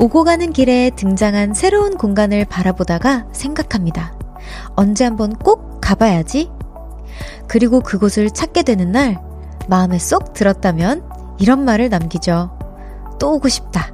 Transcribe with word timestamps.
오고 0.00 0.24
가는 0.24 0.50
길에 0.54 0.88
등장한 0.96 1.52
새로운 1.52 1.98
공간을 1.98 2.46
바라보다가 2.46 3.26
생각합니다. 3.32 4.18
언제 4.74 5.04
한번 5.04 5.34
꼭 5.34 5.78
가봐야지. 5.82 6.50
그리고 7.46 7.80
그곳을 7.80 8.30
찾게 8.30 8.62
되는 8.62 8.92
날, 8.92 9.20
마음에 9.68 9.98
쏙 9.98 10.32
들었다면 10.32 11.06
이런 11.38 11.66
말을 11.66 11.90
남기죠. 11.90 12.50
또 13.18 13.34
오고 13.34 13.50
싶다. 13.50 13.92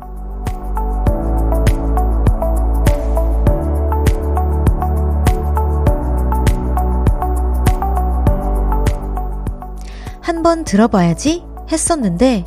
한번 10.20 10.62
들어봐야지 10.62 11.42
했었는데 11.72 12.44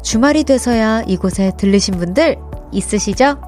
주말이 0.00 0.44
돼서야 0.44 1.02
이곳에 1.02 1.52
들르신 1.58 1.98
분들 1.98 2.51
있으시죠? 2.72 3.38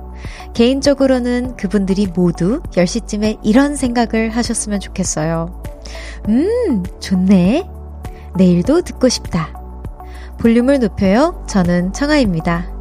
개인적으로는 0.55 1.57
그분들이 1.57 2.07
모두 2.07 2.63
10시쯤에 2.71 3.39
이런 3.43 3.77
생각을 3.77 4.31
하셨으면 4.31 4.81
좋겠어요. 4.81 5.63
음, 6.29 6.83
좋네. 7.01 7.69
내일도 8.37 8.83
듣고 8.83 9.09
싶다. 9.09 9.61
볼륨을 10.39 10.79
높여요. 10.79 11.45
저는 11.49 11.93
청아입니다. 11.93 12.74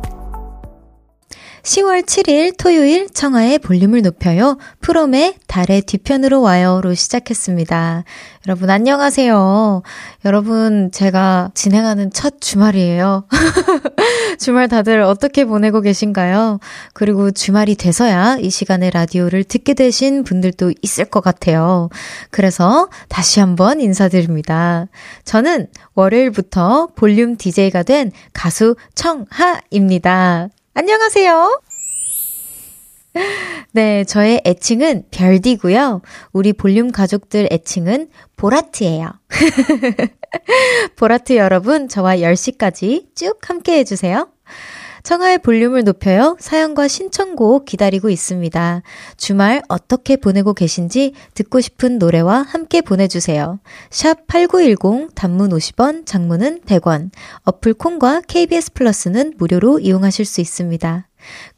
10월 1.63 2.03
7일 2.03 2.57
토요일 2.57 3.09
청하의 3.09 3.57
볼륨을 3.59 4.01
높여요. 4.01 4.57
프롬의 4.81 5.35
달의 5.47 5.83
뒤편으로 5.83 6.41
와요로 6.41 6.93
시작했습니다. 6.93 8.03
여러분 8.45 8.69
안녕하세요. 8.69 9.81
여러분 10.25 10.91
제가 10.91 11.51
진행하는 11.53 12.11
첫 12.11 12.41
주말이에요. 12.41 13.27
주말 14.39 14.67
다들 14.67 15.03
어떻게 15.03 15.45
보내고 15.45 15.79
계신가요? 15.79 16.59
그리고 16.91 17.31
주말이 17.31 17.75
돼서야 17.75 18.39
이 18.41 18.49
시간에 18.49 18.89
라디오를 18.89 19.45
듣게 19.45 19.73
되신 19.73 20.25
분들도 20.25 20.73
있을 20.81 21.05
것 21.05 21.21
같아요. 21.21 21.87
그래서 22.29 22.89
다시 23.07 23.39
한번 23.39 23.79
인사드립니다. 23.79 24.87
저는 25.23 25.67
월요일부터 25.95 26.89
볼륨 26.93 27.37
DJ가 27.37 27.83
된 27.83 28.11
가수 28.33 28.75
청하입니다. 28.95 30.49
안녕하세요. 30.75 31.61
네, 33.73 34.03
저의 34.05 34.41
애칭은 34.43 35.03
별디고요. 35.11 36.01
우리 36.31 36.51
볼륨 36.51 36.91
가족들 36.91 37.47
애칭은 37.51 38.09
보라트예요. 38.37 39.11
보라트 40.97 41.35
여러분, 41.35 41.87
저와 41.87 42.17
10시까지 42.17 43.15
쭉 43.15 43.37
함께 43.47 43.77
해주세요. 43.77 44.32
청하의 45.03 45.39
볼륨을 45.39 45.83
높여요. 45.83 46.37
사연과 46.39 46.87
신청곡 46.87 47.65
기다리고 47.65 48.09
있습니다. 48.09 48.81
주말 49.17 49.61
어떻게 49.67 50.15
보내고 50.15 50.53
계신지 50.53 51.13
듣고 51.33 51.59
싶은 51.59 51.99
노래와 51.99 52.41
함께 52.41 52.81
보내주세요. 52.81 53.59
샵 53.89 54.25
8910 54.27 55.13
단문 55.13 55.49
50원, 55.49 56.05
장문은 56.05 56.61
100원. 56.61 57.11
어플 57.43 57.73
콩과 57.73 58.21
KBS 58.27 58.73
플러스는 58.73 59.33
무료로 59.37 59.79
이용하실 59.79 60.25
수 60.25 60.39
있습니다. 60.39 61.07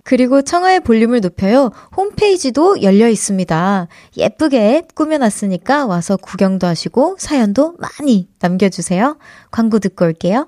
그리고 0.03 0.41
청하의 0.41 0.81
볼륨을 0.81 1.21
높여요. 1.21 1.71
홈페이지도 1.95 2.81
열려 2.81 3.07
있습니다. 3.09 3.87
예쁘게 4.17 4.87
꾸며놨으니까 4.93 5.85
와서 5.85 6.17
구경도 6.17 6.67
하시고 6.67 7.15
사연도 7.19 7.75
많이 7.79 8.27
남겨주세요. 8.39 9.17
광고 9.51 9.79
듣고 9.79 10.05
올게요. 10.05 10.47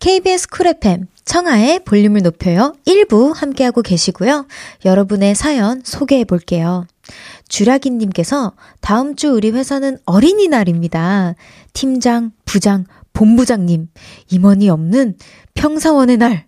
KBS 0.00 0.48
쿨 0.48 0.68
FM 0.68 1.06
청하의 1.24 1.80
볼륨을 1.84 2.22
높여요. 2.22 2.74
1부 2.86 3.34
함께하고 3.34 3.82
계시고요. 3.82 4.46
여러분의 4.84 5.34
사연 5.34 5.82
소개해 5.84 6.24
볼게요. 6.24 6.86
주라기님께서 7.48 8.52
다음 8.80 9.16
주 9.16 9.28
우리 9.28 9.50
회사는 9.50 9.98
어린이날입니다. 10.04 11.34
팀장, 11.72 12.32
부장, 12.44 12.84
본부장님, 13.12 13.88
임원이 14.30 14.70
없는 14.70 15.16
평사원의 15.54 16.16
날. 16.18 16.47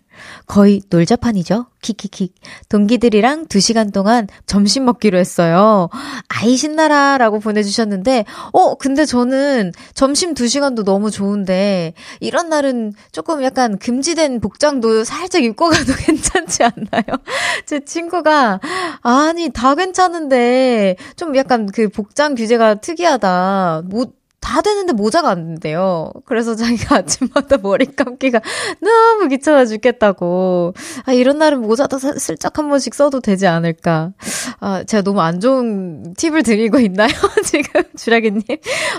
거의 0.51 0.81
놀자판이죠. 0.89 1.67
킥킥킥. 1.81 2.35
동기들이랑 2.67 3.45
2시간 3.45 3.93
동안 3.93 4.27
점심 4.45 4.83
먹기로 4.83 5.17
했어요. 5.17 5.87
아이 6.27 6.57
신나라 6.57 7.17
라고 7.17 7.39
보내주셨는데, 7.39 8.25
어, 8.51 8.75
근데 8.75 9.05
저는 9.05 9.71
점심 9.93 10.33
2시간도 10.33 10.83
너무 10.83 11.09
좋은데, 11.09 11.93
이런 12.19 12.49
날은 12.49 12.91
조금 13.13 13.41
약간 13.43 13.79
금지된 13.79 14.41
복장도 14.41 15.05
살짝 15.05 15.41
입고 15.41 15.69
가도 15.69 15.93
괜찮지 15.95 16.63
않나요? 16.63 17.21
제 17.65 17.85
친구가, 17.85 18.59
아니, 19.03 19.51
다 19.53 19.75
괜찮은데, 19.75 20.97
좀 21.15 21.33
약간 21.37 21.65
그 21.65 21.87
복장 21.87 22.35
규제가 22.35 22.75
특이하다. 22.75 23.83
뭐, 23.85 24.07
다 24.41 24.61
되는데 24.61 24.91
모자가 24.91 25.29
안 25.29 25.45
된대요. 25.45 26.11
그래서 26.25 26.55
자기가 26.55 26.95
아침마다 27.05 27.57
머리 27.57 27.85
감기가 27.85 28.41
너무 28.81 29.29
귀찮아 29.29 29.65
죽겠다고. 29.65 30.73
아, 31.05 31.13
이런 31.13 31.37
날은 31.37 31.61
모자도 31.61 31.99
슬쩍 31.99 32.57
한 32.57 32.69
번씩 32.69 32.93
써도 32.93 33.21
되지 33.21 33.47
않을까. 33.47 34.11
아, 34.59 34.83
제가 34.83 35.03
너무 35.03 35.21
안 35.21 35.39
좋은 35.39 36.13
팁을 36.17 36.43
드리고 36.43 36.79
있나요? 36.79 37.09
지금, 37.45 37.83
주라기님. 37.95 38.43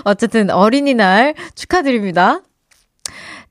어쨌든 0.05 0.49
어린이날 0.49 1.35
축하드립니다. 1.55 2.41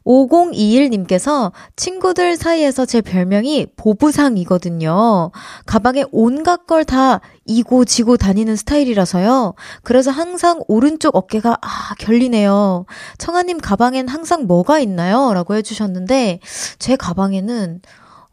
5021님께서 0.04 1.52
친구들 1.76 2.36
사이에서 2.36 2.86
제 2.86 3.00
별명이 3.00 3.66
보부상이거든요. 3.76 5.30
가방에 5.66 6.04
온갖 6.12 6.66
걸 6.66 6.82
다 6.84 7.20
이고 7.44 7.84
지고 7.84 8.16
다니는 8.16 8.56
스타일이라서요. 8.56 9.54
그래서 9.82 10.10
항상 10.10 10.60
오른쪽 10.68 11.14
어깨가 11.16 11.58
아, 11.60 11.94
결리네요. 11.98 12.86
청아님 13.18 13.58
가방엔 13.58 14.08
항상 14.08 14.46
뭐가 14.46 14.78
있나요? 14.80 15.32
라고 15.32 15.54
해주셨는데, 15.54 16.40
제 16.78 16.96
가방에는 16.96 17.80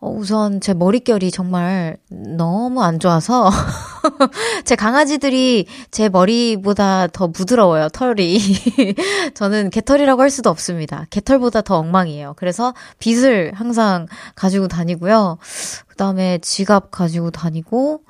어, 0.02 0.10
우선 0.10 0.62
제 0.62 0.74
머릿결이 0.74 1.30
정말 1.30 1.98
너무 2.10 2.82
안 2.82 3.00
좋아서 3.00 3.50
제 4.64 4.78
강아지들이 4.78 5.66
제 5.92 6.08
머리보다 6.08 7.08
더 7.08 7.28
부드러워요, 7.28 7.90
털이. 7.90 8.40
저는 9.36 9.70
개털이라고 9.70 10.22
할 10.22 10.30
수도 10.30 10.50
없습니다. 10.50 11.06
개털보다 11.10 11.62
더 11.62 11.78
엉망이에요. 11.78 12.36
그래서 12.38 12.74
빗을 13.00 13.52
항상 13.54 14.08
가지고 14.36 14.70
다니고요. 14.70 15.38
그 15.88 15.96
다음에 15.98 16.38
지갑 16.38 16.92
가지고 16.92 17.30
다니고, 17.32 18.04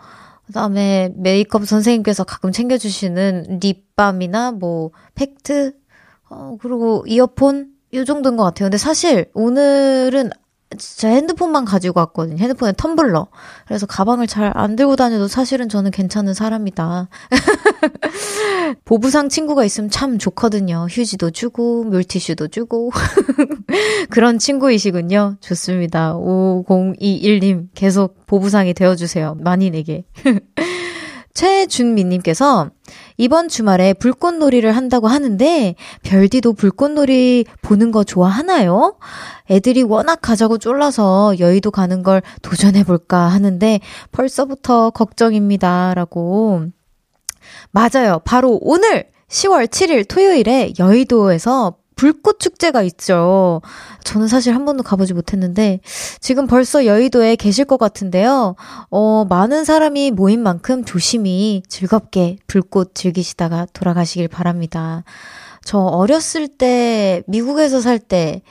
그 0.45 0.53
다음에 0.53 1.11
메이크업 1.15 1.65
선생님께서 1.65 2.23
가끔 2.23 2.51
챙겨주시는 2.51 3.59
립밤이나 3.63 4.51
뭐, 4.51 4.91
팩트, 5.15 5.73
어, 6.29 6.55
그리고 6.61 7.03
이어폰? 7.07 7.73
이 7.91 8.05
정도인 8.05 8.37
것 8.37 8.43
같아요. 8.43 8.65
근데 8.65 8.77
사실 8.77 9.31
오늘은 9.33 10.29
제 10.77 11.07
핸드폰만 11.09 11.65
가지고 11.65 11.99
왔거든요. 12.01 12.37
핸드폰에 12.37 12.73
텀블러. 12.73 13.27
그래서 13.65 13.85
가방을 13.87 14.27
잘 14.27 14.51
안 14.55 14.75
들고 14.75 14.95
다녀도 14.95 15.27
사실은 15.27 15.67
저는 15.67 15.89
괜찮은 15.91 16.33
사람이다. 16.33 17.09
보부상 18.85 19.29
친구가 19.29 19.63
있으면 19.65 19.89
참 19.89 20.19
좋거든요. 20.19 20.85
휴지도 20.89 21.31
주고, 21.31 21.83
물티슈도 21.85 22.49
주고. 22.49 22.91
그런 24.11 24.37
친구이시군요. 24.37 25.37
좋습니다. 25.39 26.13
5021님 26.13 27.69
계속 27.73 28.25
보부상이 28.27 28.73
되어주세요. 28.73 29.37
내게. 29.71 30.03
최준미님께서 31.33 32.69
이번 33.19 33.49
주말에 33.49 33.91
불꽃놀이를 33.91 34.77
한다고 34.77 35.09
하는데 35.09 35.75
별디도 36.03 36.53
불꽃놀이 36.53 37.43
보는 37.61 37.91
거 37.91 38.05
좋아하나요? 38.05 38.95
애들이 39.51 39.83
워낙 39.83 40.19
가자고 40.21 40.57
쫄라서 40.57 41.37
여의도 41.37 41.69
가는 41.69 42.01
걸 42.01 42.21
도전해볼까 42.41 43.17
하는데 43.17 43.81
벌써부터 44.13 44.91
걱정입니다. 44.91 45.93
라고. 45.95 46.67
맞아요. 47.71 48.21
바로 48.23 48.57
오늘 48.61 49.09
10월 49.27 49.67
7일 49.67 50.07
토요일에 50.07 50.71
여의도에서 50.79 51.75
불꽃 51.99 52.39
축제가 52.39 52.81
있죠. 52.83 53.61
저는 54.05 54.29
사실 54.29 54.55
한 54.55 54.63
번도 54.63 54.83
가보지 54.83 55.13
못했는데, 55.13 55.81
지금 56.21 56.47
벌써 56.47 56.85
여의도에 56.85 57.35
계실 57.35 57.65
것 57.65 57.75
같은데요. 57.75 58.55
어, 58.89 59.25
많은 59.25 59.65
사람이 59.65 60.11
모인 60.11 60.41
만큼 60.41 60.85
조심히 60.85 61.61
즐겁게 61.67 62.37
불꽃 62.47 62.95
즐기시다가 62.95 63.67
돌아가시길 63.73 64.29
바랍니다. 64.29 65.03
저 65.65 65.79
어렸을 65.79 66.47
때, 66.47 67.21
미국에서 67.27 67.81
살 67.81 67.99
때, 67.99 68.43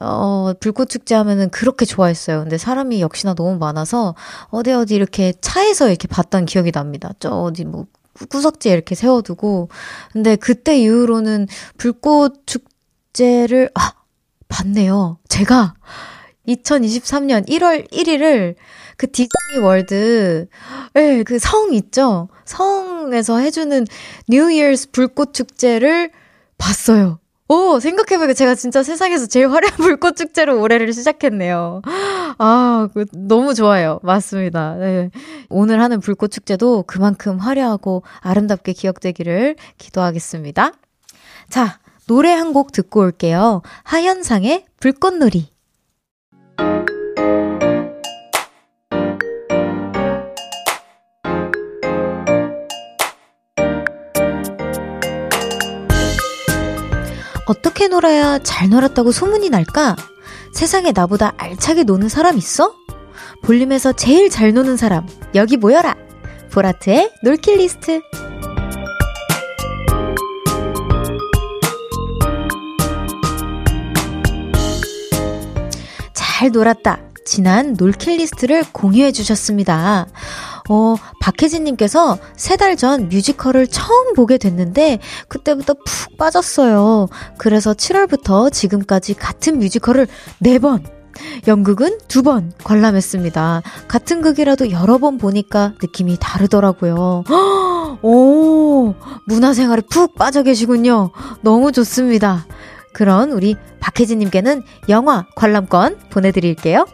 어, 0.00 0.52
불꽃 0.58 0.88
축제 0.88 1.14
하면은 1.14 1.48
그렇게 1.50 1.84
좋아했어요. 1.84 2.40
근데 2.40 2.58
사람이 2.58 3.00
역시나 3.00 3.34
너무 3.34 3.56
많아서 3.56 4.16
어디 4.50 4.72
어디 4.72 4.96
이렇게 4.96 5.32
차에서 5.40 5.88
이렇게 5.90 6.08
봤던 6.08 6.46
기억이 6.46 6.72
납니다. 6.72 7.12
저 7.20 7.30
어디 7.30 7.64
뭐 7.64 7.86
구석지에 8.28 8.72
이렇게 8.72 8.96
세워두고. 8.96 9.68
근데 10.12 10.34
그때 10.34 10.76
이후로는 10.76 11.46
불꽃 11.78 12.42
축제 12.46 12.75
를, 13.22 13.70
아, 13.74 13.92
봤네요. 14.48 15.18
제가 15.28 15.74
2023년 16.48 17.48
1월 17.48 17.90
1일을 17.90 18.54
그 18.96 19.10
디즈니 19.10 19.58
월드, 19.62 20.46
예, 20.96 21.22
그 21.24 21.38
성 21.38 21.72
있죠? 21.74 22.28
성에서 22.44 23.38
해주는 23.38 23.86
New 24.28 24.50
Year's 24.50 24.90
불꽃 24.92 25.34
축제를 25.34 26.10
봤어요. 26.58 27.18
오, 27.48 27.78
생각해보니까 27.78 28.34
제가 28.34 28.54
진짜 28.56 28.82
세상에서 28.82 29.26
제일 29.26 29.50
화려한 29.50 29.76
불꽃 29.78 30.16
축제로 30.16 30.60
올해를 30.60 30.92
시작했네요. 30.92 31.82
아, 32.38 32.88
그, 32.92 33.04
너무 33.12 33.54
좋아요. 33.54 34.00
맞습니다. 34.02 34.74
네. 34.76 35.10
오늘 35.48 35.80
하는 35.80 36.00
불꽃 36.00 36.30
축제도 36.32 36.82
그만큼 36.86 37.38
화려하고 37.38 38.02
아름답게 38.20 38.72
기억되기를 38.72 39.56
기도하겠습니다. 39.78 40.72
자, 41.48 41.78
노래 42.06 42.32
한 42.32 42.52
곡 42.52 42.72
듣고 42.72 43.00
올게요. 43.00 43.62
하현상의 43.84 44.64
불꽃놀이. 44.80 45.50
어떻게 57.46 57.88
놀아야 57.88 58.38
잘 58.40 58.68
놀았다고 58.68 59.12
소문이 59.12 59.50
날까? 59.50 59.96
세상에 60.52 60.92
나보다 60.92 61.34
알차게 61.36 61.84
노는 61.84 62.08
사람 62.08 62.36
있어? 62.38 62.74
볼륨에서 63.42 63.92
제일 63.92 64.30
잘 64.30 64.52
노는 64.52 64.76
사람, 64.76 65.06
여기 65.34 65.56
모여라! 65.56 65.94
보라트의 66.50 67.12
놀킷 67.22 67.58
리스트. 67.58 68.00
잘 76.36 76.50
놀았다. 76.50 76.98
지난 77.24 77.76
놀킷 77.78 78.18
리스트를 78.18 78.62
공유해 78.72 79.10
주셨습니다. 79.10 80.06
어, 80.68 80.96
박혜진님께서 81.22 82.18
세 82.36 82.56
달 82.58 82.76
전 82.76 83.08
뮤지컬을 83.08 83.66
처음 83.68 84.12
보게 84.12 84.36
됐는데 84.36 84.98
그때부터 85.28 85.72
푹 85.86 86.18
빠졌어요. 86.18 87.08
그래서 87.38 87.72
7월부터 87.72 88.52
지금까지 88.52 89.14
같은 89.14 89.58
뮤지컬을 89.58 90.08
4번, 90.42 90.82
연극은 91.48 91.96
두 92.06 92.22
번 92.22 92.52
관람했습니다. 92.64 93.62
같은 93.88 94.20
극이라도 94.20 94.70
여러 94.72 94.98
번 94.98 95.16
보니까 95.16 95.72
느낌이 95.80 96.18
다르더라고요. 96.20 97.24
오, 98.02 98.94
문화생활에 99.26 99.80
푹 99.90 100.14
빠져 100.16 100.42
계시군요. 100.42 101.12
너무 101.40 101.72
좋습니다. 101.72 102.44
그런 102.96 103.30
우리 103.30 103.56
박혜진님께는 103.78 104.62
영화 104.88 105.26
관람권 105.36 105.98
보내드릴게요. 106.08 106.86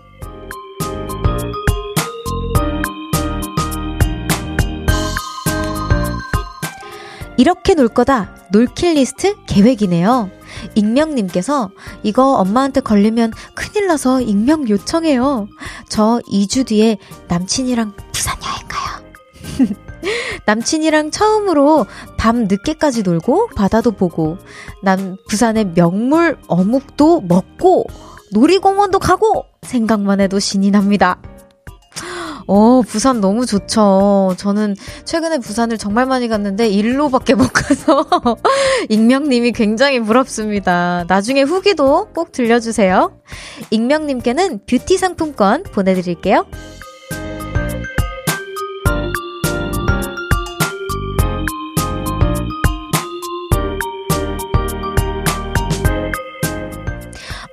이렇게 7.36 7.74
놀 7.74 7.86
거다. 7.86 8.34
놀킬 8.50 8.94
리스트 8.94 9.36
계획이네요. 9.46 10.28
익명님께서 10.74 11.70
이거 12.02 12.34
엄마한테 12.34 12.80
걸리면 12.80 13.32
큰일 13.54 13.86
나서 13.86 14.20
익명 14.20 14.68
요청해요. 14.68 15.46
저 15.88 16.20
2주 16.26 16.66
뒤에 16.66 16.98
남친이랑 17.28 17.92
부산 18.10 18.36
여행 18.42 18.66
가요. 18.66 19.86
남친이랑 20.46 21.10
처음으로 21.10 21.86
밤 22.18 22.44
늦게까지 22.44 23.02
놀고 23.02 23.48
바다도 23.56 23.92
보고 23.92 24.38
남 24.82 25.16
부산의 25.28 25.72
명물 25.74 26.36
어묵도 26.48 27.22
먹고 27.22 27.86
놀이공원도 28.32 28.98
가고 28.98 29.44
생각만 29.62 30.20
해도 30.20 30.38
신이 30.38 30.70
납니다. 30.70 31.20
어, 32.46 32.82
부산 32.82 33.20
너무 33.20 33.46
좋죠. 33.46 34.34
저는 34.36 34.74
최근에 35.04 35.38
부산을 35.38 35.78
정말 35.78 36.06
많이 36.06 36.28
갔는데 36.28 36.68
일로밖에 36.68 37.34
못 37.34 37.48
가서 37.52 38.06
익명님이 38.88 39.52
굉장히 39.52 40.00
부럽습니다. 40.00 41.04
나중에 41.08 41.42
후기도 41.42 42.08
꼭 42.12 42.32
들려주세요. 42.32 43.18
익명님께는 43.70 44.60
뷰티 44.66 44.96
상품권 44.96 45.62
보내드릴게요. 45.62 46.46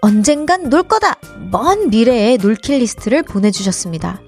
언젠간 0.09 0.69
놀 0.69 0.81
거다! 0.81 1.17
먼 1.51 1.91
미래의 1.91 2.39
놀킷 2.39 2.79
리스트를 2.79 3.21
보내주셨습니다. 3.21 4.19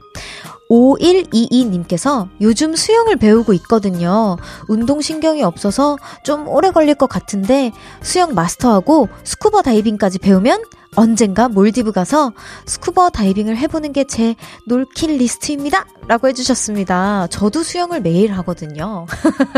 5122님께서 0.70 2.30
요즘 2.40 2.76
수영을 2.76 3.16
배우고 3.16 3.54
있거든요. 3.54 4.38
운동신경이 4.68 5.42
없어서 5.42 5.98
좀 6.24 6.48
오래 6.48 6.70
걸릴 6.70 6.94
것 6.94 7.10
같은데 7.10 7.72
수영 8.04 8.36
마스터하고 8.36 9.10
스쿠버 9.24 9.64
다이빙까지 9.64 10.20
배우면 10.20 10.62
언젠가 11.02 11.48
몰디브 11.48 11.94
가서 11.94 12.34
스쿠버 12.66 13.12
다이빙을 13.12 13.56
해보는 13.58 13.94
게 13.94 14.04
제 14.04 14.36
놀킷 14.66 15.18
리스트입니다. 15.18 15.86
라고 16.08 16.28
해주셨습니다. 16.28 17.28
저도 17.28 17.64
수영을 17.64 18.02
매일 18.02 18.34
하거든요. 18.34 19.06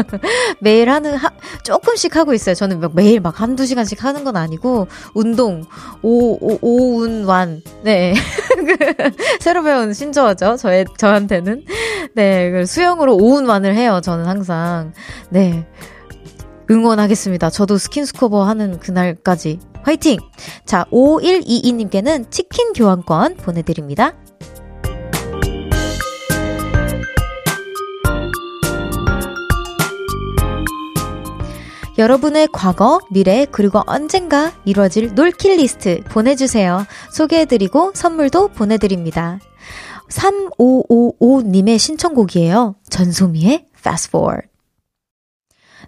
매일 0.61 0.91
하는, 0.91 1.15
하, 1.15 1.31
조금씩 1.63 2.15
하고 2.17 2.35
있어요. 2.35 2.53
저는 2.53 2.79
막 2.81 2.91
매일 2.93 3.19
막 3.19 3.41
한두 3.41 3.65
시간씩 3.65 4.03
하는 4.03 4.23
건 4.23 4.35
아니고, 4.37 4.87
운동, 5.15 5.63
오, 6.03 6.33
오, 6.39 6.59
오운완. 6.61 7.63
네. 7.83 8.13
새로 9.39 9.63
배운 9.63 9.91
신조어죠. 9.93 10.57
저의, 10.57 10.85
저한테는. 10.97 11.65
네. 12.13 12.63
수영으로 12.65 13.15
오운완을 13.15 13.73
해요. 13.73 14.01
저는 14.03 14.25
항상. 14.27 14.93
네. 15.29 15.65
응원하겠습니다. 16.69 17.49
저도 17.49 17.77
스킨스쿠버 17.77 18.43
하는 18.43 18.79
그날까지 18.79 19.59
화이팅! 19.83 20.17
자, 20.65 20.85
5122님께는 20.91 22.31
치킨 22.31 22.73
교환권 22.73 23.35
보내드립니다. 23.37 24.13
여러분의 31.97 32.47
과거, 32.51 32.99
미래, 33.11 33.45
그리고 33.51 33.81
언젠가 33.85 34.51
이루어질 34.65 35.13
놀킷 35.13 35.57
리스트 35.57 36.01
보내주세요. 36.05 36.85
소개해드리고 37.11 37.91
선물도 37.93 38.47
보내드립니다. 38.49 39.39
3555님의 40.09 41.77
신청곡이에요. 41.77 42.75
전소미의 42.89 43.67
Fast 43.77 44.09
Forward. 44.09 44.52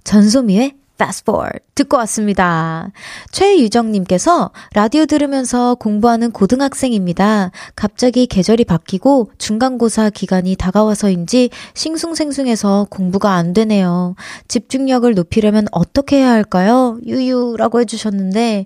전소미의 0.05 0.75
Fast 0.95 1.24
Forward 1.27 1.59
듣고 1.75 1.97
왔습니다. 1.97 2.89
최유정님께서 3.31 4.51
라디오 4.74 5.05
들으면서 5.05 5.75
공부하는 5.75 6.31
고등학생입니다. 6.31 7.51
갑자기 7.75 8.27
계절이 8.27 8.63
바뀌고 8.63 9.31
중간고사 9.38 10.12
기간이 10.12 10.55
다가와서인지 10.55 11.50
싱숭생숭해서 11.74 12.88
공부가 12.89 13.33
안 13.33 13.51
되네요. 13.51 14.15
집중력을 14.47 15.13
높이려면 15.13 15.67
어떻게 15.71 16.19
해야 16.19 16.31
할까요? 16.31 16.97
유유라고 17.05 17.81
해주셨는데 17.81 18.65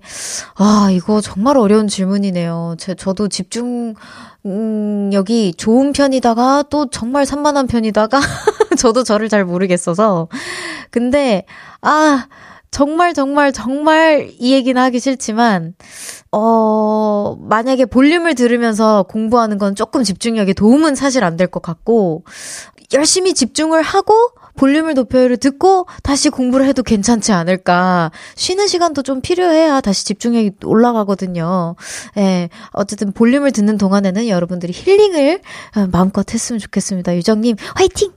아 0.53 0.89
이거 0.91 1.22
정말 1.22 1.58
어려운 1.58 1.88
질문이네요. 1.88 2.75
제, 2.77 2.93
저도 2.93 3.27
집중 3.27 3.96
음, 4.46 5.10
여기 5.13 5.53
좋은 5.53 5.91
편이다가 5.91 6.63
또 6.69 6.89
정말 6.89 7.25
산만한 7.25 7.67
편이다가 7.67 8.19
저도 8.79 9.03
저를 9.03 9.27
잘 9.29 9.43
모르겠어서. 9.46 10.29
근데, 10.91 11.46
아, 11.81 12.27
정말 12.72 13.13
정말 13.13 13.51
정말 13.51 14.29
이 14.39 14.53
얘기는 14.53 14.79
하기 14.81 15.00
싫지만, 15.00 15.74
어, 16.31 17.36
만약에 17.41 17.86
볼륨을 17.86 18.36
들으면서 18.36 19.03
공부하는 19.10 19.58
건 19.58 19.75
조금 19.75 20.03
집중력에 20.03 20.53
도움은 20.53 20.96
사실 20.96 21.24
안 21.24 21.36
될 21.36 21.48
것 21.48 21.62
같고, 21.62 22.24
열심히 22.93 23.34
집중을 23.34 23.81
하고 23.81 24.13
볼륨을 24.60 24.94
높여요를 24.94 25.38
듣고 25.38 25.88
다시 26.04 26.30
공부를 26.30 26.66
해도 26.66 26.84
괜찮지 26.84 27.32
않을까. 27.32 28.12
쉬는 28.36 28.68
시간도 28.68 29.04
좀 29.04 29.22
필요해야 29.22 29.80
다시 29.80 30.04
집중력이 30.04 30.51
올라가거든요. 30.66 31.75
예. 32.18 32.50
어쨌든 32.72 33.13
볼륨을 33.13 33.54
듣는 33.54 33.78
동안에는 33.78 34.28
여러분들이 34.28 34.74
힐링을 34.74 35.39
어, 35.78 35.88
마음껏 35.89 36.34
했으면 36.34 36.60
좋겠습니다. 36.60 37.16
유정님, 37.16 37.56
화이팅! 37.75 38.12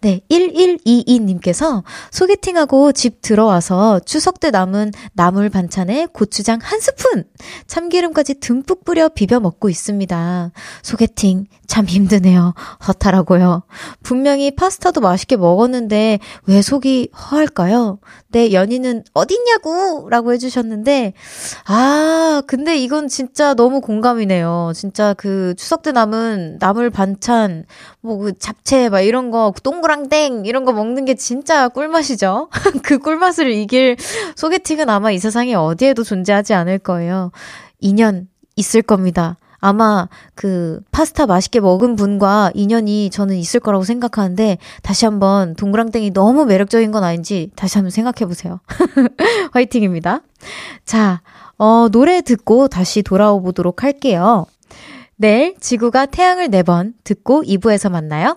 네, 0.00 0.20
1122님께서 0.30 1.82
소개팅하고 2.10 2.92
집 2.92 3.22
들어와서 3.22 4.00
추석 4.00 4.40
때 4.40 4.50
남은 4.50 4.92
나물 5.14 5.50
반찬에 5.50 6.06
고추장 6.12 6.58
한 6.62 6.80
스푼, 6.80 7.24
참기름까지 7.66 8.40
듬뿍 8.40 8.84
뿌려 8.84 9.08
비벼 9.08 9.40
먹고 9.40 9.68
있습니다. 9.68 10.52
소개팅 10.82 11.46
참 11.66 11.86
힘드네요. 11.86 12.54
허탈하고요. 12.86 13.62
분명히 14.02 14.54
파스타도 14.54 15.00
맛있게 15.00 15.36
먹었는데 15.36 16.18
왜 16.46 16.62
속이 16.62 17.10
허할까요? 17.14 17.98
내 18.28 18.52
연인은 18.52 19.04
어딨냐고! 19.14 20.08
라고 20.10 20.32
해주셨는데, 20.32 21.12
아, 21.66 22.42
근데 22.46 22.76
이건 22.76 23.06
진짜 23.08 23.54
너무 23.54 23.80
공감이네요. 23.80 24.72
진짜 24.74 25.14
그 25.14 25.54
추석 25.56 25.82
때 25.82 25.92
남은 25.92 26.58
나물 26.58 26.90
반찬, 26.90 27.64
뭐 28.00 28.24
그 28.24 28.32
잡채 28.38 28.88
막 28.88 29.00
이런 29.00 29.30
거, 29.30 29.52
동그랑땡 29.62 30.44
이런 30.46 30.64
거 30.64 30.72
먹는 30.72 31.04
게 31.04 31.14
진짜 31.14 31.68
꿀맛이죠. 31.68 32.48
그 32.82 32.98
꿀맛을 32.98 33.50
이길 33.50 33.96
소개팅은 34.36 34.88
아마 34.88 35.10
이 35.10 35.18
세상에 35.18 35.54
어디에도 35.54 36.02
존재하지 36.04 36.54
않을 36.54 36.78
거예요. 36.78 37.30
인연 37.80 38.28
있을 38.56 38.82
겁니다. 38.82 39.36
아마 39.64 40.10
그 40.34 40.82
파스타 40.90 41.24
맛있게 41.24 41.58
먹은 41.58 41.96
분과 41.96 42.50
인연이 42.52 43.08
저는 43.08 43.36
있을 43.36 43.60
거라고 43.60 43.82
생각하는데 43.82 44.58
다시 44.82 45.06
한번 45.06 45.54
동그랑땡이 45.54 46.12
너무 46.12 46.44
매력적인 46.44 46.92
건 46.92 47.02
아닌지 47.02 47.50
다시 47.56 47.78
한번 47.78 47.90
생각해 47.90 48.26
보세요. 48.26 48.60
화이팅입니다. 49.52 50.20
자, 50.84 51.22
어, 51.56 51.88
노래 51.90 52.20
듣고 52.20 52.68
다시 52.68 53.02
돌아오 53.02 53.40
보도록 53.40 53.82
할게요. 53.82 54.44
내일 55.16 55.54
지구가 55.58 56.06
태양을 56.06 56.48
4번 56.48 56.92
듣고 57.02 57.42
2부에서 57.42 57.90
만나요. 57.90 58.36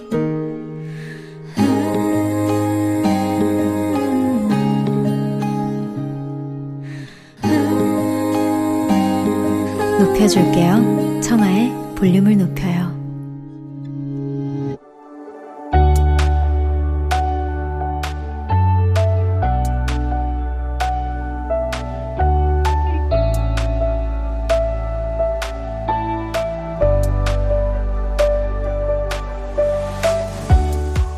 높여줄게요. 10.21 11.21
청하의 11.21 11.71
볼륨을 11.95 12.37
높여요. 12.37 12.91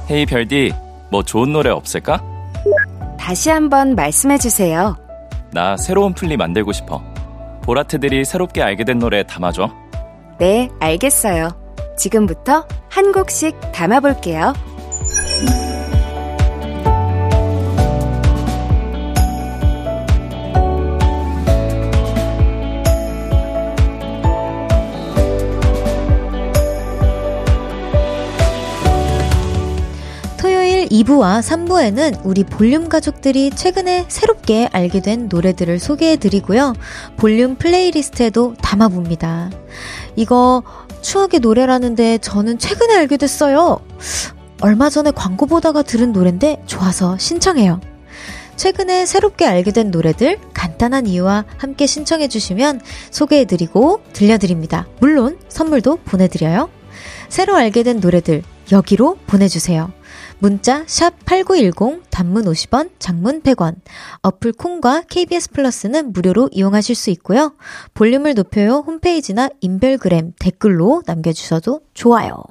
헤이 0.09 0.25
별디, 0.25 0.73
뭐 1.09 1.23
좋은 1.23 1.51
노래 1.51 1.69
없을까? 1.71 2.23
다시 3.17 3.49
한번 3.49 3.95
말씀해 3.95 4.37
주세요. 4.37 4.95
나 5.51 5.75
새로운 5.75 6.13
플리 6.13 6.37
만들고 6.37 6.71
싶어. 6.71 7.12
보라트들이 7.63 8.25
새롭게 8.25 8.61
알게 8.61 8.83
된 8.83 8.99
노래 8.99 9.23
담아줘. 9.23 9.71
네, 10.39 10.69
알겠어요. 10.79 11.49
지금부터 11.97 12.67
한 12.89 13.11
곡씩 13.11 13.71
담아볼게요. 13.71 14.53
2부와 30.93 31.41
3부에는 31.41 32.21
우리 32.23 32.43
볼륨 32.43 32.87
가족들이 32.87 33.49
최근에 33.49 34.05
새롭게 34.09 34.69
알게 34.71 35.01
된 35.01 35.27
노래들을 35.27 35.79
소개해 35.79 36.17
드리고요. 36.17 36.73
볼륨 37.17 37.55
플레이리스트에도 37.55 38.53
담아봅니다. 38.61 39.49
이거 40.15 40.61
추억의 41.01 41.39
노래라는데 41.39 42.19
저는 42.19 42.59
최근에 42.59 42.95
알게 42.95 43.17
됐어요. 43.17 43.79
얼마 44.61 44.91
전에 44.91 45.09
광고 45.09 45.47
보다가 45.47 45.81
들은 45.81 46.11
노래인데 46.11 46.61
좋아서 46.67 47.17
신청해요. 47.17 47.81
최근에 48.55 49.07
새롭게 49.07 49.47
알게 49.47 49.71
된 49.71 49.89
노래들 49.89 50.37
간단한 50.53 51.07
이유와 51.07 51.45
함께 51.57 51.87
신청해 51.87 52.27
주시면 52.27 52.81
소개해 53.09 53.45
드리고 53.45 54.01
들려드립니다. 54.13 54.85
물론 54.99 55.39
선물도 55.49 56.01
보내드려요. 56.05 56.69
새로 57.29 57.55
알게 57.55 57.81
된 57.81 57.99
노래들 57.99 58.43
여기로 58.71 59.17
보내주세요. 59.25 59.91
문자 60.43 60.83
샵8910 60.83 62.01
단문 62.09 62.43
50원, 62.43 62.89
장문 62.99 63.43
100원. 63.43 63.75
어플 64.23 64.51
콩과 64.51 65.03
KBS 65.03 65.51
플러스는 65.51 66.11
무료로 66.11 66.49
이용하실 66.51 66.95
수 66.95 67.11
있고요. 67.11 67.53
볼륨을 67.93 68.33
높여요 68.33 68.83
홈페이지나 68.85 69.47
인별그램 69.61 70.33
댓글로 70.37 71.03
남겨주셔도 71.05 71.79
좋아요. 71.93 72.43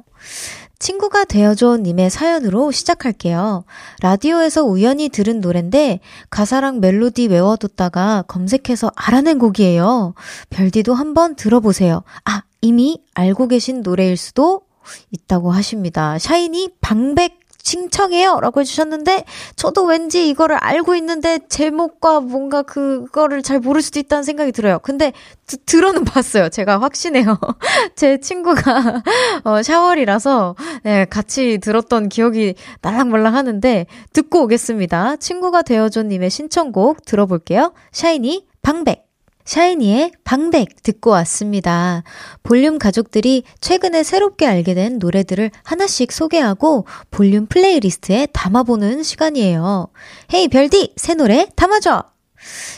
친구가 0.79 1.27
되어줘 1.27 1.77
님의 1.83 2.09
사연으로 2.09 2.71
시작할게요. 2.71 3.65
라디오에서 4.01 4.65
우연히 4.65 5.11
들은 5.11 5.43
노랜데 5.43 6.01
가사랑 6.31 6.81
멜로디 6.81 7.27
외워뒀다가 7.27 8.25
검색해서 8.27 8.91
알아낸 8.97 9.39
곡이에요. 9.39 10.15
별디도 10.49 10.95
한번 10.95 11.37
들어보세요. 11.37 12.05
아, 12.25 12.43
이미 12.63 13.03
알고 13.13 13.49
계신 13.49 13.83
노래일 13.83 14.17
수도 14.17 14.63
있다고 15.11 15.51
하십니다. 15.51 16.19
샤이니 16.19 16.71
방백 16.81 17.42
신청해요! 17.63 18.41
라고 18.41 18.61
해주셨는데, 18.61 19.25
저도 19.57 19.85
왠지 19.85 20.29
이거를 20.29 20.57
알고 20.57 20.97
있는데, 20.97 21.39
제목과 21.49 22.21
뭔가 22.21 22.63
그거를 22.63 23.43
잘 23.43 23.61
모를 23.61 23.83
수도 23.83 24.01
있다는 24.01 24.25
생각이 24.25 24.53
들어요. 24.53 24.79
근데, 24.81 25.13
드, 25.47 25.57
들어는 25.65 26.05
봤어요. 26.05 26.49
제가 26.49 26.81
확신해요. 26.81 27.39
제 27.95 28.19
친구가, 28.19 29.03
어, 29.45 29.63
샤월이라서, 29.63 30.57
네, 30.83 31.05
같이 31.05 31.59
들었던 31.59 32.09
기억이 32.09 32.55
날랑말랑 32.83 33.35
하는데, 33.35 33.87
듣고 34.13 34.43
오겠습니다. 34.43 35.17
친구가 35.17 35.63
되어줘님의 35.63 36.31
신청곡 36.31 37.05
들어볼게요. 37.05 37.73
샤이니, 37.93 38.47
방백. 38.63 39.12
샤이니의 39.45 40.13
방백 40.25 40.83
듣고 40.83 41.11
왔습니다. 41.11 42.03
볼륨 42.43 42.79
가족들이 42.79 43.43
최근에 43.61 44.03
새롭게 44.03 44.47
알게 44.47 44.75
된 44.75 44.99
노래들을 44.99 45.51
하나씩 45.65 46.13
소개하고 46.13 46.87
볼륨 47.11 47.47
플레이리스트에 47.47 48.27
담아보는 48.33 49.03
시간이에요. 49.03 49.89
Hey 50.33 50.49
별디, 50.49 50.95
새 50.97 51.15
노래 51.15 51.49
담아줘! 51.57 52.05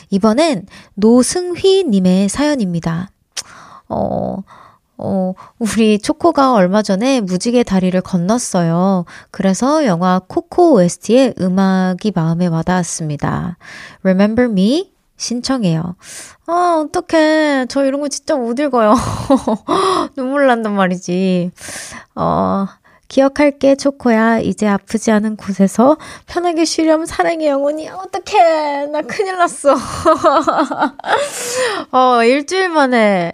이번엔 0.09 0.67
노승휘님의 0.95 2.29
사연입니다. 2.29 3.09
어, 3.89 4.37
어, 4.97 5.33
우리 5.59 5.99
초코가 5.99 6.53
얼마 6.53 6.81
전에 6.81 7.21
무지개 7.21 7.63
다리를 7.63 7.99
건넜어요. 8.01 9.05
그래서 9.31 9.85
영화 9.85 10.21
코코 10.27 10.73
OST의 10.75 11.35
음악이 11.39 12.11
마음에 12.15 12.47
와닿았습니다. 12.47 13.57
Remember 14.03 14.49
Me? 14.49 14.94
신청해요. 15.17 15.95
아, 16.47 16.83
어떡해. 16.85 17.67
저 17.69 17.85
이런 17.85 18.01
거 18.01 18.07
진짜 18.07 18.35
못 18.35 18.59
읽어요. 18.59 18.95
눈물 20.15 20.47
난단 20.47 20.75
말이지. 20.75 21.51
어, 22.15 22.67
기억할게, 23.07 23.75
초코야. 23.75 24.39
이제 24.39 24.67
아프지 24.67 25.11
않은 25.11 25.37
곳에서 25.37 25.97
편하게 26.25 26.65
쉬렴, 26.65 27.05
사랑의 27.05 27.47
영혼이. 27.47 27.87
어떡해. 27.87 28.87
나 28.87 29.01
큰일 29.01 29.37
났어. 29.37 29.75
어, 31.91 32.23
일주일 32.23 32.69
만에 32.69 33.31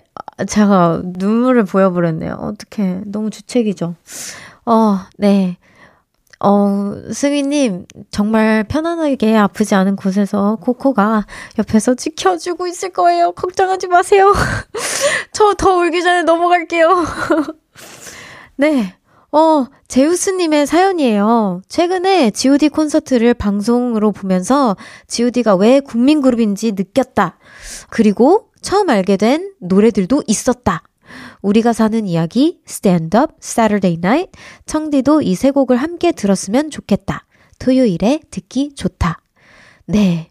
제가 0.47 1.01
눈물을 1.03 1.63
보여버렸네요. 1.65 2.33
어떡해. 2.33 3.01
너무 3.05 3.29
주책이죠. 3.29 3.95
어, 4.65 4.99
네. 5.17 5.57
어, 6.43 6.93
승희님, 7.13 7.85
정말 8.09 8.63
편안하게 8.67 9.35
아프지 9.37 9.75
않은 9.75 9.95
곳에서 9.95 10.57
코코가 10.61 11.25
옆에서 11.59 11.93
지켜주고 11.95 12.65
있을 12.67 12.89
거예요. 12.89 13.31
걱정하지 13.33 13.87
마세요. 13.87 14.33
저 15.33 15.53
더 15.53 15.75
울기 15.75 16.01
전에 16.01 16.23
넘어갈게요. 16.23 17.05
네. 18.57 18.95
어, 19.33 19.65
제우스님의 19.87 20.67
사연이에요. 20.67 21.61
최근에 21.69 22.31
GOD 22.31 22.69
콘서트를 22.69 23.33
방송으로 23.33 24.11
보면서 24.11 24.75
GOD가 25.07 25.55
왜 25.55 25.79
국민그룹인지 25.79 26.73
느꼈다. 26.73 27.37
그리고 27.89 28.49
처음 28.61 28.89
알게 28.89 29.15
된 29.17 29.53
노래들도 29.61 30.23
있었다. 30.27 30.83
우리가 31.41 31.73
사는 31.73 32.05
이야기, 32.07 32.59
Stand 32.67 33.17
Up, 33.17 33.33
Saturday 33.41 33.97
Night, 33.97 34.31
청디도 34.65 35.21
이 35.23 35.33
세 35.35 35.51
곡을 35.51 35.77
함께 35.77 36.11
들었으면 36.11 36.69
좋겠다. 36.69 37.25
토요일에 37.59 38.21
듣기 38.31 38.73
좋다. 38.75 39.19
네. 39.87 40.29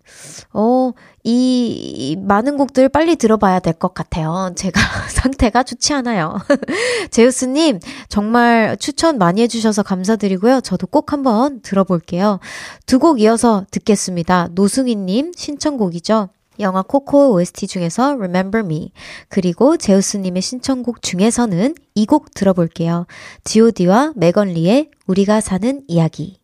어, 0.54 0.92
이, 1.22 2.16
많은 2.18 2.56
곡들 2.56 2.88
빨리 2.88 3.16
들어봐야 3.16 3.60
될 3.60 3.74
것 3.74 3.92
같아요. 3.92 4.52
제가 4.56 4.80
상태가 5.10 5.62
좋지 5.64 5.92
않아요. 5.94 6.38
제우스님, 7.10 7.78
정말 8.08 8.76
추천 8.78 9.18
많이 9.18 9.42
해주셔서 9.42 9.82
감사드리고요. 9.82 10.60
저도 10.62 10.86
꼭 10.86 11.12
한번 11.12 11.60
들어볼게요. 11.62 12.38
두 12.86 12.98
곡 13.00 13.20
이어서 13.20 13.66
듣겠습니다. 13.70 14.48
노승희님 14.52 15.32
신청곡이죠. 15.36 16.28
영화 16.60 16.82
코코 16.82 17.32
OST 17.34 17.66
중에서 17.66 18.12
Remember 18.12 18.64
Me 18.64 18.92
그리고 19.28 19.76
제우스님의 19.76 20.42
신청곡 20.42 21.02
중에서는 21.02 21.74
이 21.94 22.06
곡 22.06 22.34
들어볼게요. 22.34 23.06
G.O.D와 23.44 24.12
메건리의 24.16 24.90
우리가 25.06 25.40
사는 25.40 25.82
이야기 25.86 26.38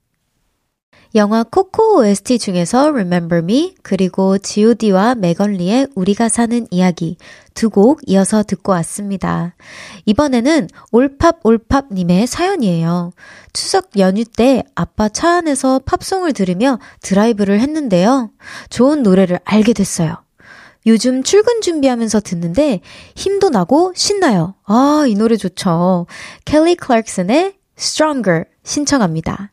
영화 1.14 1.42
코코 1.44 1.98
OST 1.98 2.38
중에서 2.38 2.88
Remember 2.88 3.42
Me 3.42 3.74
그리고 3.82 4.36
G.O.D와 4.38 5.14
메건리의 5.14 5.88
우리가 5.94 6.28
사는 6.28 6.66
이야기 6.70 7.16
두 7.54 7.70
곡 7.70 8.00
이어서 8.06 8.42
듣고 8.42 8.72
왔습니다. 8.72 9.54
이번에는 10.04 10.68
올팝 10.92 11.40
올팝 11.44 11.86
님의 11.92 12.26
사연이에요. 12.26 13.12
추석 13.52 13.90
연휴 13.98 14.24
때 14.24 14.62
아빠 14.74 15.08
차 15.08 15.36
안에서 15.38 15.80
팝송을 15.80 16.32
들으며 16.34 16.78
드라이브를 17.02 17.60
했는데요. 17.60 18.30
좋은 18.68 19.02
노래를 19.02 19.40
알게 19.44 19.72
됐어요. 19.72 20.16
요즘 20.86 21.22
출근 21.22 21.62
준비하면서 21.62 22.20
듣는데 22.20 22.80
힘도 23.16 23.48
나고 23.48 23.92
신나요. 23.96 24.54
아, 24.64 25.04
이 25.08 25.14
노래 25.14 25.36
좋죠. 25.36 26.06
켈리 26.44 26.76
클락슨의 26.76 27.54
Stronger 27.78 28.44
신청합니다. 28.64 29.52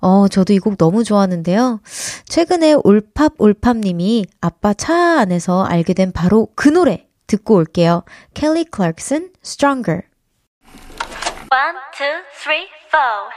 어, 0.00 0.28
저도 0.28 0.52
이 0.52 0.58
곡 0.58 0.76
너무 0.78 1.04
좋아하는데요. 1.04 1.80
최근에 2.28 2.74
올팝올팝님이 2.84 4.26
아빠 4.40 4.74
차 4.74 5.20
안에서 5.20 5.64
알게 5.64 5.94
된 5.94 6.12
바로 6.12 6.48
그 6.54 6.68
노래 6.68 7.06
듣고 7.26 7.54
올게요. 7.54 8.02
켈리 8.34 8.64
클락슨 8.64 9.30
Stronger. 9.44 10.02
One, 11.50 11.76
two, 11.96 12.06
three, 12.42 12.66
four. 12.88 13.30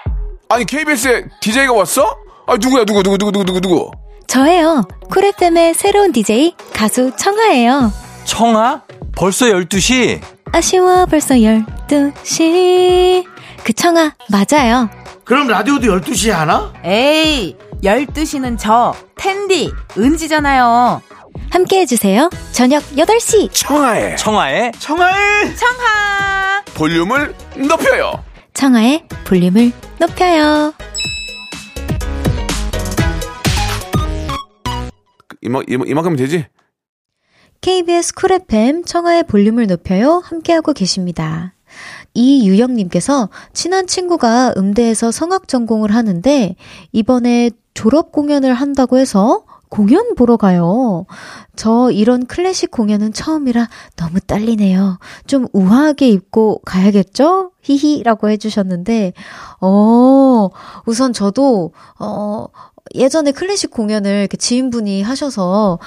아니 0.49 0.65
KBS에 0.65 1.25
DJ가 1.41 1.73
왔어? 1.73 2.17
아 2.47 2.55
누구야 2.55 2.83
누구 2.85 3.03
누구 3.03 3.17
누구 3.17 3.31
누구 3.45 3.61
누구? 3.61 3.91
저예요. 4.27 4.83
쿨FM의 5.11 5.73
새로운 5.75 6.11
DJ 6.11 6.55
가수 6.73 7.11
청아예요. 7.17 7.91
청아? 8.25 8.83
벌써 9.15 9.45
12시? 9.47 10.21
아쉬워 10.51 11.05
벌써 11.05 11.35
12시. 11.35 13.25
그 13.63 13.73
청아 13.73 14.15
맞아요. 14.29 14.89
그럼 15.29 15.45
라디오도 15.45 15.85
12시에 15.85 16.31
하나? 16.31 16.73
에이, 16.83 17.55
12시는 17.83 18.57
저, 18.57 18.95
텐디, 19.15 19.71
은지잖아요. 19.95 21.03
함께 21.51 21.81
해주세요. 21.81 22.31
저녁 22.51 22.81
8시. 22.95 23.51
청하의 23.53 24.17
청아의 24.17 24.71
청하의 24.79 25.55
청하! 25.55 26.63
볼륨을 26.73 27.35
높여요. 27.67 28.23
청아의 28.55 29.07
볼륨을 29.27 29.71
높여요. 29.99 30.73
이만 35.41 35.63
이만 35.67 35.87
이만큼 35.87 36.15
되지? 36.15 36.47
KBS 37.61 38.15
쿨 38.15 38.31
FM 38.31 38.83
청하의 38.83 39.25
볼륨을 39.27 39.67
높여요. 39.67 40.23
함께하고 40.25 40.73
계십니다. 40.73 41.53
이유영님께서 42.19 43.29
친한 43.53 43.87
친구가 43.87 44.53
음대에서 44.57 45.11
성악 45.11 45.47
전공을 45.47 45.93
하는데 45.93 46.55
이번에 46.91 47.51
졸업 47.73 48.11
공연을 48.11 48.53
한다고 48.53 48.97
해서 48.97 49.43
공연 49.69 50.15
보러 50.15 50.35
가요. 50.35 51.05
저 51.55 51.91
이런 51.91 52.25
클래식 52.25 52.71
공연은 52.71 53.13
처음이라 53.13 53.69
너무 53.95 54.19
떨리네요. 54.19 54.97
좀 55.27 55.47
우아하게 55.53 56.09
입고 56.09 56.61
가야겠죠? 56.65 57.51
히히라고 57.61 58.29
해주셨는데, 58.29 59.13
어, 59.61 60.49
우선 60.87 61.13
저도, 61.13 61.71
어, 61.99 62.47
예전에 62.95 63.31
클래식 63.31 63.69
공연을 63.69 64.27
지인분이 64.27 65.03
하셔서 65.03 65.77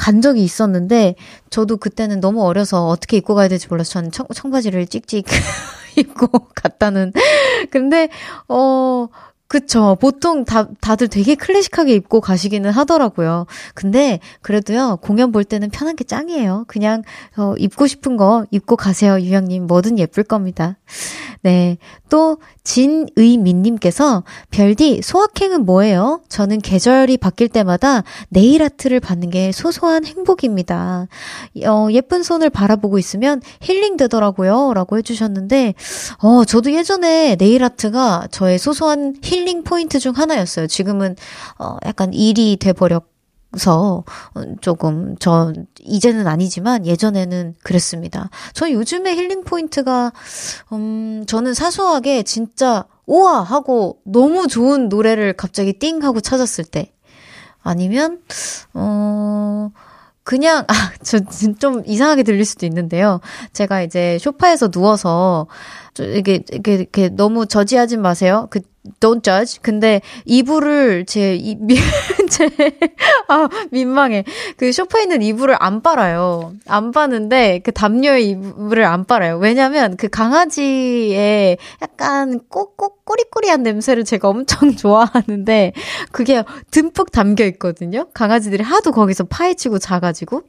간 0.00 0.22
적이 0.22 0.42
있었는데, 0.42 1.14
저도 1.50 1.76
그때는 1.76 2.20
너무 2.20 2.42
어려서 2.42 2.86
어떻게 2.86 3.18
입고 3.18 3.34
가야 3.34 3.48
될지 3.48 3.68
몰라서 3.68 3.90
저는 3.92 4.12
청, 4.12 4.26
청바지를 4.34 4.86
찍찍 4.86 5.26
입고 5.98 6.28
갔다는. 6.54 7.12
근데, 7.70 8.08
어, 8.48 9.08
그쵸. 9.46 9.98
보통 10.00 10.44
다, 10.44 10.68
다들 10.80 11.08
되게 11.08 11.34
클래식하게 11.34 11.92
입고 11.94 12.20
가시기는 12.20 12.70
하더라고요. 12.70 13.46
근데 13.74 14.20
그래도요, 14.40 14.98
공연 15.02 15.32
볼 15.32 15.44
때는 15.44 15.68
편한 15.70 15.96
게 15.96 16.04
짱이에요. 16.04 16.64
그냥, 16.66 17.02
어, 17.36 17.54
입고 17.58 17.86
싶은 17.86 18.16
거 18.16 18.46
입고 18.52 18.76
가세요, 18.76 19.18
유영님. 19.20 19.66
뭐든 19.66 19.98
예쁠 19.98 20.22
겁니다. 20.22 20.78
네. 21.42 21.78
또, 22.08 22.38
진의민님께서, 22.64 24.24
별디, 24.50 25.00
소확행은 25.02 25.64
뭐예요? 25.64 26.20
저는 26.28 26.60
계절이 26.60 27.16
바뀔 27.16 27.48
때마다 27.48 28.04
네일 28.28 28.62
아트를 28.62 29.00
받는 29.00 29.30
게 29.30 29.50
소소한 29.50 30.04
행복입니다. 30.04 31.08
어, 31.66 31.88
예쁜 31.92 32.22
손을 32.22 32.50
바라보고 32.50 32.98
있으면 32.98 33.40
힐링 33.62 33.96
되더라고요. 33.96 34.74
라고 34.74 34.98
해주셨는데, 34.98 35.74
어, 36.18 36.44
저도 36.44 36.72
예전에 36.72 37.36
네일 37.36 37.64
아트가 37.64 38.28
저의 38.30 38.58
소소한 38.58 39.16
힐링 39.22 39.64
포인트 39.64 39.98
중 39.98 40.12
하나였어요. 40.12 40.66
지금은, 40.66 41.16
어, 41.58 41.76
약간 41.86 42.12
일이 42.12 42.56
돼버려서 42.56 44.04
조금 44.60 45.16
저 45.18 45.52
이제는 45.80 46.28
아니지만 46.28 46.86
예전에는 46.86 47.54
그랬습니다. 47.64 48.30
저 48.54 48.70
요즘에 48.70 49.16
힐링 49.16 49.42
포인트가 49.42 50.12
음 50.72 51.24
저는 51.26 51.54
사소하게 51.54 52.22
진짜 52.22 52.84
우와 53.06 53.42
하고 53.42 53.98
너무 54.04 54.46
좋은 54.46 54.88
노래를 54.88 55.32
갑자기 55.32 55.72
띵 55.72 56.04
하고 56.04 56.20
찾았을 56.20 56.64
때 56.64 56.92
아니면 57.62 58.20
어 58.72 59.70
그냥 60.22 60.64
아저 60.68 61.18
좀 61.58 61.82
이상하게 61.86 62.22
들릴 62.22 62.44
수도 62.44 62.66
있는데요. 62.66 63.20
제가 63.52 63.82
이제 63.82 64.16
소파에서 64.20 64.68
누워서 64.70 65.48
이게 65.98 66.42
이게 66.52 66.74
이렇게 66.74 67.08
너무 67.08 67.46
저지하지 67.46 67.96
마세요. 67.96 68.48
그 68.50 68.60
don't 68.98 69.22
judge. 69.22 69.58
근데 69.62 70.00
이불을 70.24 71.04
제, 71.06 71.34
이, 71.34 71.56
제, 72.30 72.48
아, 73.28 73.48
민망해. 73.70 74.24
그 74.56 74.72
소파에 74.72 75.02
있는 75.02 75.22
이불을 75.22 75.56
안 75.58 75.82
빨아요. 75.82 76.54
안 76.66 76.90
빠는데 76.90 77.60
그 77.62 77.72
담요의 77.72 78.30
이불을 78.30 78.84
안 78.84 79.04
빨아요. 79.04 79.38
왜냐면 79.38 79.96
그 79.96 80.08
강아지의 80.08 81.58
약간 81.82 82.40
꼬꼬 82.48 82.96
꼬리꼬리한 83.04 83.62
냄새를 83.62 84.04
제가 84.04 84.28
엄청 84.28 84.74
좋아하는데 84.76 85.72
그게 86.12 86.42
듬뿍 86.70 87.10
담겨 87.10 87.44
있거든요. 87.46 88.06
강아지들이 88.14 88.62
하도 88.62 88.92
거기서 88.92 89.24
파헤치고 89.24 89.78
자가지고. 89.78 90.42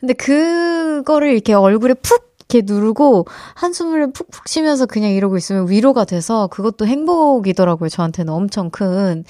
근데 0.00 0.14
그거를 0.14 1.32
이렇게 1.32 1.54
얼굴에 1.54 1.94
푹 1.94 2.33
이렇게 2.48 2.62
누르고 2.72 3.26
한숨을 3.54 4.12
푹푹 4.12 4.48
쉬면서 4.48 4.86
그냥 4.86 5.10
이러고 5.10 5.36
있으면 5.36 5.68
위로가 5.68 6.04
돼서 6.04 6.46
그것도 6.48 6.86
행복이더라고요. 6.86 7.88
저한테는 7.88 8.32
엄청 8.32 8.70
큰. 8.70 9.24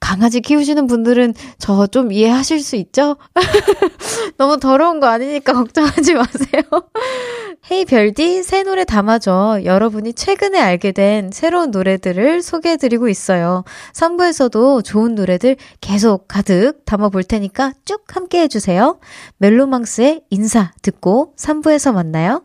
강아지 0.00 0.40
키우시는 0.40 0.86
분들은 0.86 1.34
저 1.58 1.88
좀 1.90 2.12
이해하실 2.12 2.60
수 2.60 2.76
있죠? 2.76 3.16
너무 4.36 4.58
더러운 4.58 5.00
거 5.00 5.06
아니니까 5.06 5.52
걱정하지 5.54 6.14
마세요. 6.14 6.62
헤이 7.70 7.84
별디 7.86 8.42
새 8.42 8.62
노래 8.62 8.84
담아줘. 8.84 9.60
여러분이 9.64 10.12
최근에 10.12 10.60
알게 10.60 10.92
된 10.92 11.30
새로운 11.32 11.70
노래들을 11.70 12.42
소개해드리고 12.42 13.08
있어요. 13.08 13.64
3부에서도 13.94 14.84
좋은 14.84 15.14
노래들 15.14 15.56
계속 15.80 16.28
가득 16.28 16.84
담아볼 16.84 17.24
테니까 17.24 17.72
쭉 17.84 18.02
함께 18.08 18.42
해주세요. 18.42 18.98
멜로망스의 19.38 20.22
인사 20.30 20.72
듣고 20.82 21.34
3부에서 21.36 21.92
만나요. 21.94 22.42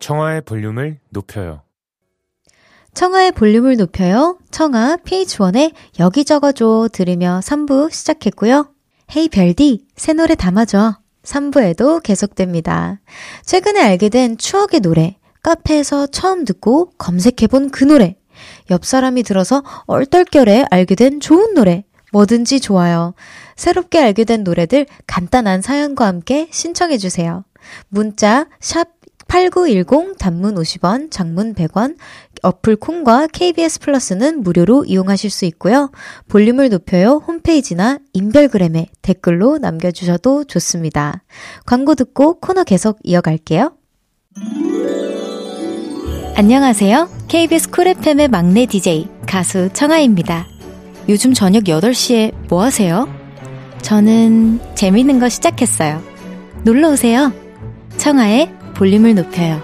청아의 0.00 0.42
볼륨을 0.42 0.98
높여요. 1.10 1.62
청아의 2.92 3.32
볼륨을 3.32 3.76
높여요. 3.76 4.38
청아 4.50 4.98
PH1의 5.04 5.72
여기저거줘 5.98 6.88
들으며 6.92 7.40
3부 7.42 7.90
시작했고요. 7.90 8.68
헤이 9.16 9.28
별디, 9.28 9.86
새 9.96 10.12
노래 10.12 10.34
담아줘. 10.34 11.03
3부에도 11.24 12.02
계속됩니다. 12.02 13.00
최근에 13.44 13.80
알게 13.80 14.08
된 14.08 14.36
추억의 14.38 14.80
노래, 14.80 15.16
카페에서 15.42 16.06
처음 16.06 16.44
듣고 16.44 16.92
검색해본 16.98 17.70
그 17.70 17.84
노래, 17.84 18.16
옆 18.70 18.84
사람이 18.84 19.22
들어서 19.22 19.62
얼떨결에 19.86 20.66
알게 20.70 20.94
된 20.94 21.20
좋은 21.20 21.54
노래, 21.54 21.84
뭐든지 22.12 22.60
좋아요. 22.60 23.14
새롭게 23.56 23.98
알게 24.00 24.24
된 24.24 24.44
노래들 24.44 24.86
간단한 25.06 25.62
사연과 25.62 26.06
함께 26.06 26.48
신청해주세요. 26.50 27.44
문자, 27.88 28.46
샵 28.60 28.88
8910 29.28 30.16
단문 30.18 30.54
50원, 30.54 31.10
장문 31.10 31.54
100원, 31.54 31.96
어플 32.42 32.76
콩과 32.76 33.28
KBS 33.28 33.80
플러스는 33.80 34.42
무료로 34.42 34.84
이용하실 34.84 35.30
수 35.30 35.44
있고요. 35.46 35.90
볼륨을 36.28 36.68
높여요 36.68 37.22
홈페이지나 37.26 37.98
인별그램에 38.12 38.88
댓글로 39.02 39.58
남겨주셔도 39.58 40.44
좋습니다. 40.44 41.22
광고 41.66 41.94
듣고 41.94 42.40
코너 42.40 42.64
계속 42.64 42.98
이어갈게요. 43.02 43.72
안녕하세요. 46.36 47.08
KBS 47.28 47.70
쿨 47.70 47.86
FM의 47.88 48.28
막내 48.28 48.66
DJ 48.66 49.08
가수 49.26 49.68
청하입니다. 49.72 50.46
요즘 51.08 51.32
저녁 51.32 51.64
8시에 51.64 52.34
뭐 52.48 52.62
하세요? 52.62 53.08
저는 53.82 54.58
재밌는 54.74 55.20
거 55.20 55.28
시작했어요. 55.28 56.02
놀러 56.64 56.90
오세요. 56.90 57.32
청아의 57.98 58.50
볼륨을 58.74 59.14
높여요. 59.14 59.62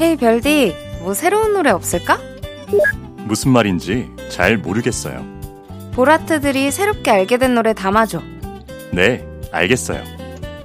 헤이 0.00 0.16
별디, 0.16 0.74
뭐 1.02 1.14
새로운 1.14 1.52
노래 1.52 1.70
없을까? 1.70 2.18
무슨 3.18 3.52
말인지 3.52 4.08
잘 4.30 4.56
모르겠어요. 4.56 5.24
보라트들이 5.92 6.70
새롭게 6.70 7.10
알게 7.10 7.36
된 7.36 7.54
노래 7.54 7.72
담아줘. 7.74 8.20
네, 8.92 9.24
알겠어요. 9.52 10.02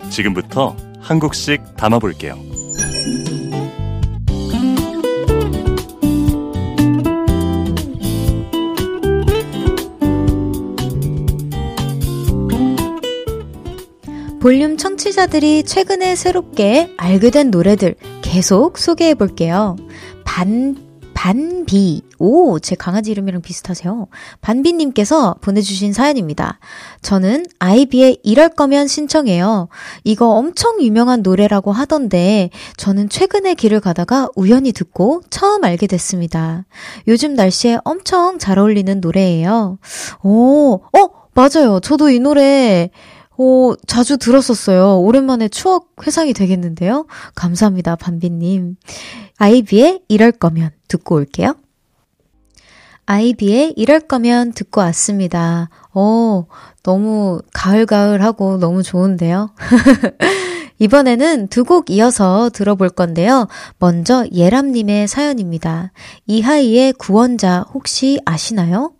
지금부터 0.09 0.75
한 1.01 1.19
곡씩 1.19 1.75
담아볼게요. 1.75 2.46
볼륨 14.47 14.77
청취자들이 14.77 15.63
최근에 15.63 16.15
새롭게 16.15 16.93
알게 16.95 17.31
된 17.31 17.51
노래들 17.51 17.95
계속 18.21 18.77
소개해 18.77 19.15
볼게요. 19.15 19.75
반, 20.23 20.77
반비. 21.13 22.01
오, 22.17 22.57
제 22.59 22.73
강아지 22.73 23.11
이름이랑 23.11 23.41
비슷하세요. 23.41 24.07
반비님께서 24.39 25.35
보내주신 25.41 25.91
사연입니다. 25.91 26.59
저는 27.01 27.45
아이비의 27.59 28.19
이럴 28.23 28.47
거면 28.47 28.87
신청해요. 28.87 29.67
이거 30.05 30.29
엄청 30.29 30.81
유명한 30.81 31.23
노래라고 31.23 31.73
하던데, 31.73 32.49
저는 32.77 33.09
최근에 33.09 33.53
길을 33.53 33.81
가다가 33.81 34.29
우연히 34.37 34.71
듣고 34.71 35.23
처음 35.29 35.65
알게 35.65 35.87
됐습니다. 35.87 36.63
요즘 37.09 37.33
날씨에 37.33 37.79
엄청 37.83 38.39
잘 38.39 38.59
어울리는 38.59 39.01
노래예요. 39.01 39.77
오, 40.23 40.75
어, 40.75 41.27
맞아요. 41.33 41.81
저도 41.81 42.09
이 42.09 42.19
노래, 42.19 42.89
오, 43.37 43.75
자주 43.85 44.17
들었었어요. 44.17 44.99
오랜만에 44.99 45.47
추억 45.47 45.91
회상이 46.05 46.33
되겠는데요. 46.33 47.05
감사합니다, 47.35 47.95
반비님. 47.95 48.75
아이비의 49.37 50.01
이럴 50.07 50.31
거면 50.31 50.71
듣고 50.87 51.15
올게요. 51.15 51.55
아이비의 53.05 53.73
이럴 53.77 54.01
거면 54.01 54.51
듣고 54.53 54.81
왔습니다. 54.81 55.69
오, 55.93 56.47
너무 56.83 57.39
가을가을하고 57.53 58.57
너무 58.57 58.83
좋은데요. 58.83 59.51
이번에는 60.79 61.47
두 61.47 61.63
곡 61.63 61.89
이어서 61.89 62.49
들어볼 62.53 62.89
건데요. 62.89 63.47
먼저 63.79 64.25
예람님의 64.31 65.07
사연입니다. 65.07 65.91
이하이의 66.27 66.93
구원자 66.93 67.65
혹시 67.73 68.19
아시나요? 68.25 68.93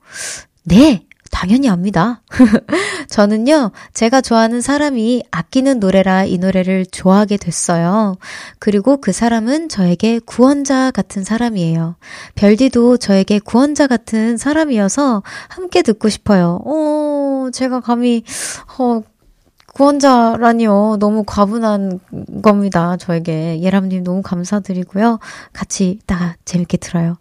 네, 0.63 1.05
당연히 1.37 1.69
압니다. 1.69 2.23
저는요, 3.09 3.69
제가 3.93 4.21
좋아하는 4.21 4.59
사람이 4.59 5.21
아끼는 5.29 5.79
노래라 5.79 6.23
이 6.23 6.39
노래를 6.39 6.87
좋아하게 6.87 7.37
됐어요. 7.37 8.15
그리고 8.57 8.97
그 8.97 9.11
사람은 9.11 9.69
저에게 9.69 10.17
구원자 10.17 10.89
같은 10.89 11.23
사람이에요. 11.23 11.95
별디도 12.33 12.97
저에게 12.97 13.37
구원자 13.37 13.85
같은 13.85 14.37
사람이어서 14.37 15.21
함께 15.47 15.83
듣고 15.83 16.09
싶어요. 16.09 16.59
어, 16.65 17.49
제가 17.53 17.81
감히, 17.81 18.23
어, 18.79 19.03
구원자라니요. 19.75 20.97
너무 20.99 21.23
과분한 21.23 21.99
겁니다. 22.41 22.97
저에게. 22.97 23.61
예람님 23.61 24.03
너무 24.03 24.23
감사드리고요. 24.23 25.19
같이 25.53 25.99
이따가 26.01 26.35
재밌게 26.45 26.77
들어요. 26.77 27.17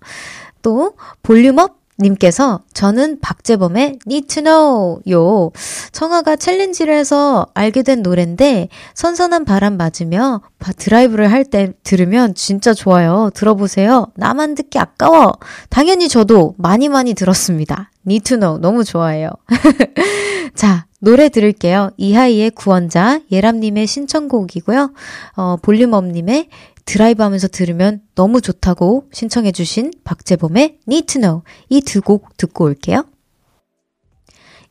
또, 0.63 0.95
볼륨업 1.23 1.86
님께서 1.99 2.61
저는 2.75 3.21
박재범의 3.21 3.99
Need 4.07 4.27
to 4.35 4.43
Know 4.43 5.01
요 5.11 5.51
청아가 5.93 6.37
챌린지를 6.37 6.93
해서 6.95 7.47
알게 7.55 7.83
된 7.83 8.03
노랜데 8.03 8.69
선선한 8.95 9.45
바람 9.47 9.77
맞으며 9.77 10.43
드라이브를 10.77 11.31
할 11.33 11.47
때 11.47 11.73
들으면 11.85 12.35
진짜 12.35 12.75
좋아요. 12.75 13.31
들어보세요. 13.35 14.09
나만 14.17 14.57
듣기 14.57 14.79
아까워. 14.79 15.33
당연히 15.71 16.09
저도 16.09 16.55
많이 16.59 16.89
많이 16.89 17.15
들었습니다. 17.15 17.91
Need 18.07 18.25
to 18.29 18.39
Know 18.39 18.59
너무 18.61 18.83
좋아해요. 18.85 19.31
자, 20.55 20.87
노래 21.01 21.29
들을게요. 21.29 21.91
이하이의 21.97 22.51
구원자, 22.51 23.21
예람님의 23.31 23.87
신청곡이고요. 23.87 24.93
어, 25.37 25.57
볼륨업님의 25.63 26.49
드라이브 26.87 27.23
하면서 27.23 27.49
들으면 27.49 28.01
너무 28.15 28.41
좋다고 28.41 29.09
신청해주신 29.13 29.93
박재범의 30.05 30.79
Need 30.89 31.07
to 31.15 31.21
Know 31.21 31.43
이 31.69 31.81
두 31.83 32.01
곡 32.01 32.37
듣고 32.37 32.65
올게요. 32.65 33.05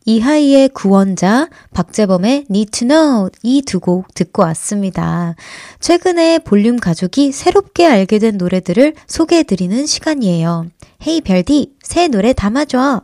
이하이의 0.07 0.69
구원자, 0.69 1.49
박재범의 1.73 2.45
Need 2.49 2.71
to 2.71 2.87
Know 2.87 3.29
이 3.43 3.61
두 3.63 3.79
곡 3.79 4.13
듣고 4.13 4.43
왔습니다. 4.43 5.35
최근에 5.79 6.39
볼륨 6.39 6.77
가족이 6.79 7.31
새롭게 7.31 7.87
알게 7.87 8.19
된 8.19 8.37
노래들을 8.37 8.93
소개해드리는 9.07 9.85
시간이에요. 9.85 10.67
헤이 11.05 11.21
별디, 11.21 11.73
새 11.81 12.07
노래 12.07 12.33
담아줘. 12.33 13.01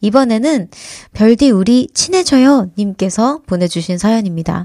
이번에는 0.00 0.68
별디 1.14 1.50
우리 1.50 1.88
친해져요 1.92 2.70
님께서 2.78 3.42
보내주신 3.46 3.98
사연입니다. 3.98 4.64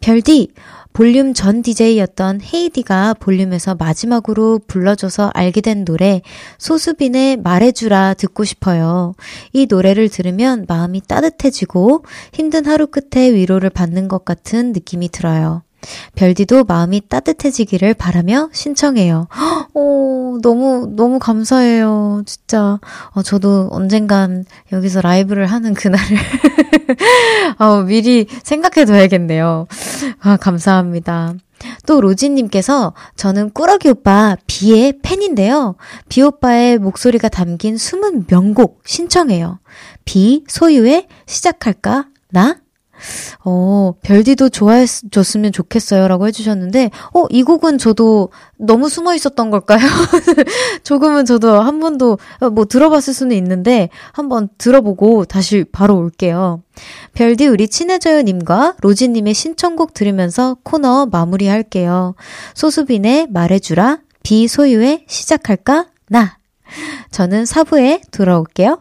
별디, 0.00 0.52
볼륨 0.98 1.32
전 1.32 1.62
DJ였던 1.62 2.40
헤이디가 2.42 3.14
볼륨에서 3.20 3.76
마지막으로 3.76 4.58
불러줘서 4.66 5.30
알게 5.32 5.60
된 5.60 5.84
노래 5.84 6.22
소수빈의 6.58 7.36
말해주라 7.36 8.14
듣고 8.14 8.42
싶어요. 8.42 9.14
이 9.52 9.68
노래를 9.70 10.08
들으면 10.08 10.64
마음이 10.66 11.02
따뜻해지고 11.06 12.04
힘든 12.32 12.66
하루 12.66 12.88
끝에 12.88 13.32
위로를 13.32 13.70
받는 13.70 14.08
것 14.08 14.24
같은 14.24 14.72
느낌이 14.72 15.10
들어요. 15.10 15.62
별디도 16.16 16.64
마음이 16.64 17.02
따뜻해지기를 17.08 17.94
바라며 17.94 18.50
신청해요. 18.52 19.28
오, 19.74 19.78
너무, 20.42 20.92
너무 20.94 21.18
감사해요. 21.18 22.22
진짜. 22.26 22.78
어, 23.10 23.22
저도 23.22 23.68
언젠간 23.70 24.44
여기서 24.72 25.00
라이브를 25.00 25.46
하는 25.46 25.74
그날을, 25.74 26.16
어, 27.58 27.82
미리 27.82 28.26
생각해둬야겠네요. 28.42 29.66
아, 30.20 30.36
감사합니다. 30.36 31.34
또 31.86 32.00
로진님께서 32.00 32.94
저는 33.16 33.50
꾸러기 33.50 33.88
오빠 33.88 34.36
비의 34.46 35.00
팬인데요. 35.02 35.74
비 36.08 36.22
오빠의 36.22 36.78
목소리가 36.78 37.28
담긴 37.28 37.76
숨은 37.76 38.26
명곡 38.26 38.82
신청해요. 38.84 39.58
비 40.04 40.44
소유의 40.48 41.08
시작할까? 41.26 42.06
나? 42.30 42.58
어, 43.44 43.92
별디도 44.02 44.48
좋아해줬으면 44.48 45.52
좋겠어요. 45.52 46.08
라고 46.08 46.26
해주셨는데, 46.26 46.90
어, 47.14 47.24
이 47.30 47.42
곡은 47.42 47.78
저도 47.78 48.30
너무 48.58 48.88
숨어 48.88 49.14
있었던 49.14 49.50
걸까요? 49.50 49.78
조금은 50.82 51.24
저도 51.24 51.60
한 51.60 51.80
번도, 51.80 52.18
어, 52.40 52.50
뭐 52.50 52.64
들어봤을 52.64 53.14
수는 53.14 53.36
있는데, 53.36 53.88
한번 54.12 54.48
들어보고 54.58 55.24
다시 55.24 55.64
바로 55.70 55.96
올게요. 55.96 56.62
별디 57.14 57.46
우리 57.46 57.68
친해져요님과 57.68 58.76
로지님의 58.80 59.34
신청곡 59.34 59.94
들으면서 59.94 60.56
코너 60.62 61.06
마무리할게요. 61.06 62.14
소수빈의 62.54 63.28
말해주라, 63.30 63.98
비소유의 64.22 65.04
시작할까? 65.06 65.86
나. 66.08 66.38
저는 67.10 67.46
사부에 67.46 68.02
돌아올게요. 68.10 68.78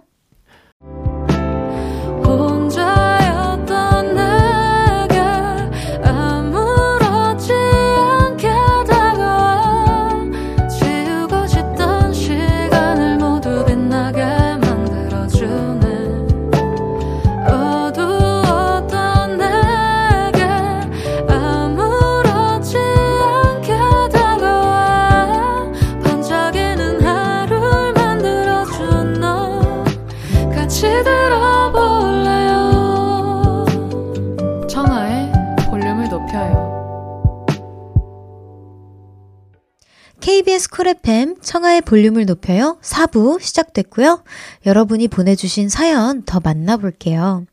쿨 40.78 40.90
FM 40.90 41.38
청하의 41.42 41.82
볼륨을 41.82 42.28
높여요. 42.28 42.78
4부 42.84 43.42
시작됐고요. 43.42 44.24
여러분이 44.68 45.08
보내주신 45.08 45.70
사연 45.70 46.22
더 46.22 46.40
만나볼게요. 46.40 47.46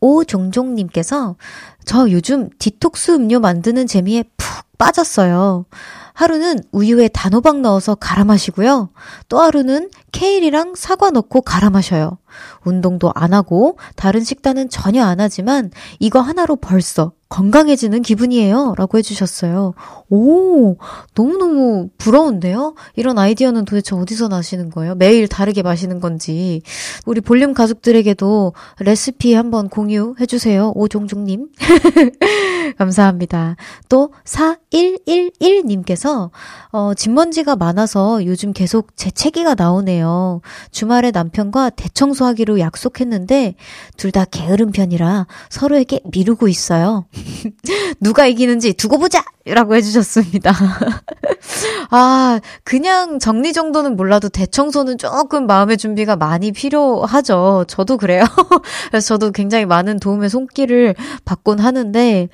오종종님께서 0.00 1.36
저 1.84 2.10
요즘 2.10 2.48
디톡스 2.58 3.10
음료 3.10 3.40
만드는 3.40 3.86
재미에 3.86 4.24
푹 4.38 4.64
빠졌어요. 4.78 5.66
하루는 6.14 6.60
우유에 6.72 7.08
단호박 7.08 7.60
넣어서 7.60 7.94
갈아 7.94 8.24
마시고요. 8.24 8.88
또 9.28 9.40
하루는 9.42 9.90
케일이랑 10.12 10.74
사과 10.74 11.10
넣고 11.10 11.42
갈아 11.42 11.68
마셔요. 11.68 12.16
운동도 12.64 13.10
안 13.14 13.32
하고 13.32 13.78
다른 13.96 14.22
식단은 14.22 14.68
전혀 14.68 15.04
안 15.04 15.20
하지만 15.20 15.70
이거 15.98 16.20
하나로 16.20 16.56
벌써 16.56 17.12
건강해지는 17.32 18.02
기분이에요. 18.02 18.74
라고 18.76 18.98
해주셨어요. 18.98 19.72
오, 20.10 20.76
너무너무 21.14 21.88
부러운데요? 21.96 22.74
이런 22.94 23.18
아이디어는 23.18 23.64
도대체 23.64 23.96
어디서 23.96 24.28
나시는 24.28 24.68
거예요? 24.68 24.94
매일 24.96 25.26
다르게 25.28 25.62
마시는 25.62 26.00
건지. 26.00 26.60
우리 27.06 27.22
볼륨 27.22 27.54
가족들에게도 27.54 28.52
레시피 28.80 29.32
한번 29.32 29.70
공유해주세요. 29.70 30.72
오종종님. 30.74 31.48
감사합니다. 32.76 33.56
또, 33.88 34.12
4111님께서, 34.24 36.28
어, 36.70 36.92
집먼지가 36.92 37.56
많아서 37.56 38.26
요즘 38.26 38.52
계속 38.52 38.94
재채기가 38.94 39.54
나오네요. 39.54 40.42
주말에 40.70 41.10
남편과 41.10 41.70
대청소 41.70 42.21
하기로 42.24 42.60
약속했는데, 42.60 43.54
둘 43.96 44.12
다 44.12 44.26
게으른 44.26 44.72
편이라 44.72 45.26
서로에게 45.48 46.00
미루고 46.12 46.46
있어요. 46.48 47.06
누가 48.00 48.26
이기는지 48.26 48.74
두고 48.74 48.98
보자! 48.98 49.24
라고 49.46 49.74
해주셨습니다. 49.74 50.52
아, 51.90 52.40
그냥 52.62 53.18
정리 53.18 53.52
정도는 53.52 53.96
몰라도 53.96 54.28
대청소는 54.28 54.98
조금 54.98 55.46
마음의 55.46 55.78
준비가 55.78 56.14
많이 56.14 56.52
필요하죠. 56.52 57.64
저도 57.68 57.96
그래요. 57.96 58.24
그래서 58.90 59.06
저도 59.14 59.32
굉장히 59.32 59.64
많은 59.66 59.98
도움의 59.98 60.28
손길을 60.30 60.94
받곤 61.24 61.58
하는데, 61.58 62.28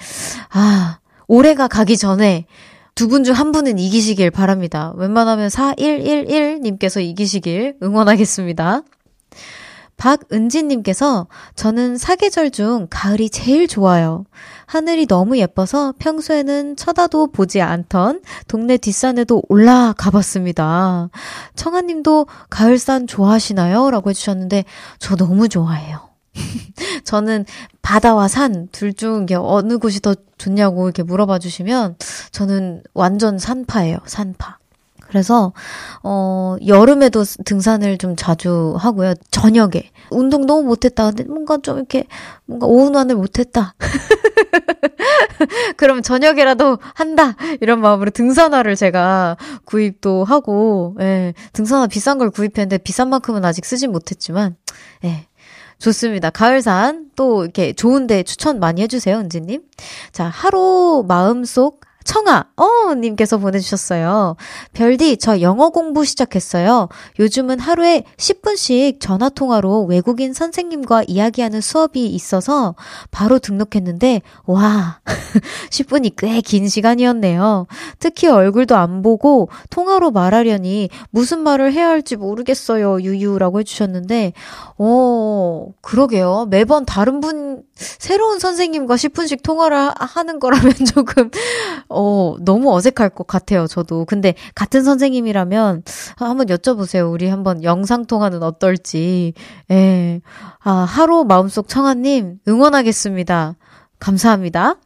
아, 0.50 0.98
올해가 1.28 1.68
가기 1.68 1.96
전에 1.96 2.46
두분중한 2.94 3.52
분은 3.52 3.78
이기시길 3.78 4.32
바랍니다. 4.32 4.92
웬만하면 4.96 5.48
4111님께서 5.48 7.00
이기시길 7.00 7.76
응원하겠습니다. 7.82 8.82
박은지님께서 9.98 11.26
저는 11.54 11.98
사계절 11.98 12.50
중 12.50 12.86
가을이 12.88 13.28
제일 13.28 13.68
좋아요. 13.68 14.24
하늘이 14.64 15.06
너무 15.06 15.36
예뻐서 15.38 15.92
평소에는 15.98 16.76
쳐다도 16.76 17.32
보지 17.32 17.60
않던 17.60 18.22
동네 18.46 18.78
뒷산에도 18.78 19.42
올라가 19.48 20.10
봤습니다. 20.10 21.10
청아님도 21.56 22.26
가을산 22.48 23.06
좋아하시나요? 23.06 23.90
라고 23.90 24.08
해주셨는데 24.10 24.64
저 24.98 25.16
너무 25.16 25.48
좋아해요. 25.48 26.08
저는 27.04 27.44
바다와 27.82 28.28
산 28.28 28.68
둘 28.70 28.92
중 28.94 29.26
어느 29.34 29.78
곳이 29.78 30.00
더 30.00 30.14
좋냐고 30.38 30.84
이렇게 30.84 31.02
물어봐 31.02 31.38
주시면 31.40 31.96
저는 32.30 32.82
완전 32.94 33.38
산파예요. 33.38 33.98
산파. 34.06 34.58
그래서 35.08 35.52
어 36.02 36.56
여름에도 36.66 37.24
등산을 37.44 37.98
좀 37.98 38.14
자주 38.16 38.74
하고요. 38.78 39.14
저녁에 39.30 39.90
운동 40.10 40.46
너무 40.46 40.62
못했다. 40.62 41.06
근데 41.06 41.24
뭔가 41.24 41.58
좀 41.62 41.78
이렇게 41.78 42.04
뭔가 42.44 42.66
오운완을 42.66 43.16
못했다. 43.16 43.74
그럼 45.76 46.02
저녁에라도 46.02 46.78
한다 46.94 47.36
이런 47.60 47.80
마음으로 47.80 48.10
등산화를 48.10 48.76
제가 48.76 49.36
구입도 49.64 50.24
하고 50.24 50.96
예, 51.00 51.34
등산화 51.52 51.86
비싼 51.86 52.18
걸 52.18 52.30
구입했는데 52.30 52.78
비싼 52.78 53.08
만큼은 53.08 53.44
아직 53.44 53.64
쓰진 53.64 53.92
못했지만 53.92 54.56
예. 55.04 55.26
좋습니다. 55.78 56.30
가을산 56.30 57.10
또 57.14 57.44
이렇게 57.44 57.72
좋은데 57.72 58.24
추천 58.24 58.58
많이 58.58 58.82
해주세요, 58.82 59.16
은지님. 59.18 59.62
자, 60.10 60.24
하루 60.24 61.04
마음속 61.06 61.82
청아, 62.04 62.46
어, 62.56 62.94
님께서 62.94 63.38
보내주셨어요. 63.38 64.36
별디, 64.72 65.18
저 65.18 65.40
영어 65.42 65.68
공부 65.68 66.04
시작했어요. 66.04 66.88
요즘은 67.18 67.60
하루에 67.60 68.02
10분씩 68.16 68.98
전화통화로 69.00 69.84
외국인 69.84 70.32
선생님과 70.32 71.04
이야기하는 71.06 71.60
수업이 71.60 72.06
있어서 72.06 72.74
바로 73.10 73.38
등록했는데, 73.38 74.22
와, 74.46 75.00
10분이 75.70 76.14
꽤 76.16 76.38
긴 76.48 76.66
시간이었네요. 76.68 77.66
특히 77.98 78.26
얼굴도 78.26 78.74
안 78.74 79.02
보고 79.02 79.50
통화로 79.68 80.10
말하려니 80.12 80.88
무슨 81.10 81.40
말을 81.40 81.72
해야 81.74 81.88
할지 81.88 82.16
모르겠어요. 82.16 83.02
유유라고 83.02 83.60
해주셨는데, 83.60 84.32
어, 84.78 85.66
그러게요. 85.82 86.46
매번 86.48 86.86
다른 86.86 87.20
분, 87.20 87.62
새로운 87.74 88.38
선생님과 88.38 88.94
10분씩 88.94 89.42
통화를 89.42 89.90
하는 89.98 90.38
거라면 90.40 90.72
조금, 90.94 91.30
어, 92.00 92.36
너무 92.40 92.72
어색할 92.72 93.08
것 93.10 93.26
같아요, 93.26 93.66
저도. 93.66 94.04
근데 94.04 94.34
같은 94.54 94.84
선생님이라면 94.84 95.82
한번 96.16 96.46
여쭤보세요. 96.46 97.12
우리 97.12 97.26
한번 97.28 97.64
영상통화는 97.64 98.44
어떨지. 98.44 99.32
예. 99.72 100.20
아, 100.60 100.70
하루 100.70 101.24
마음속 101.24 101.66
청하님 101.66 102.38
응원하겠습니다. 102.46 103.56
감사합니다. 103.98 104.76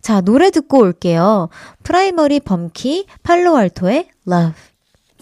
자, 0.00 0.20
노래 0.20 0.52
듣고 0.52 0.78
올게요. 0.78 1.48
프라이머리 1.82 2.38
범키 2.38 3.06
팔로알토의 3.24 4.08
Love. 4.28 4.71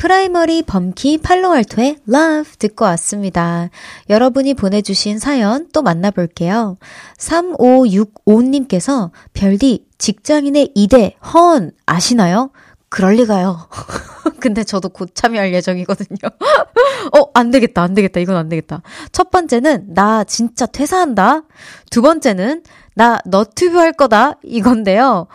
프라이머리 0.01 0.63
범키 0.63 1.19
팔로알토의 1.19 1.99
Love 2.09 2.53
듣고 2.59 2.87
왔습니다. 2.87 3.69
여러분이 4.09 4.55
보내주신 4.55 5.19
사연 5.19 5.69
또 5.75 5.83
만나볼게요. 5.83 6.79
3565님께서 7.19 9.11
별디 9.35 9.85
직장인의 9.99 10.73
2대 10.75 11.17
허언 11.23 11.73
아시나요? 11.85 12.51
그럴리가요. 12.89 13.69
근데 14.41 14.65
저도 14.65 14.89
곧 14.89 15.11
참여할 15.13 15.53
예정이거든요. 15.53 16.17
어, 17.19 17.31
안 17.35 17.51
되겠다, 17.51 17.83
안 17.83 17.93
되겠다, 17.93 18.21
이건 18.21 18.37
안 18.37 18.49
되겠다. 18.49 18.81
첫 19.13 19.31
번째는, 19.31 19.93
나 19.93 20.25
진짜 20.25 20.65
퇴사한다. 20.65 21.43
두 21.91 22.01
번째는, 22.01 22.63
나 22.95 23.21
너튜브 23.27 23.79
할 23.79 23.93
거다. 23.93 24.39
이건데요. 24.43 25.27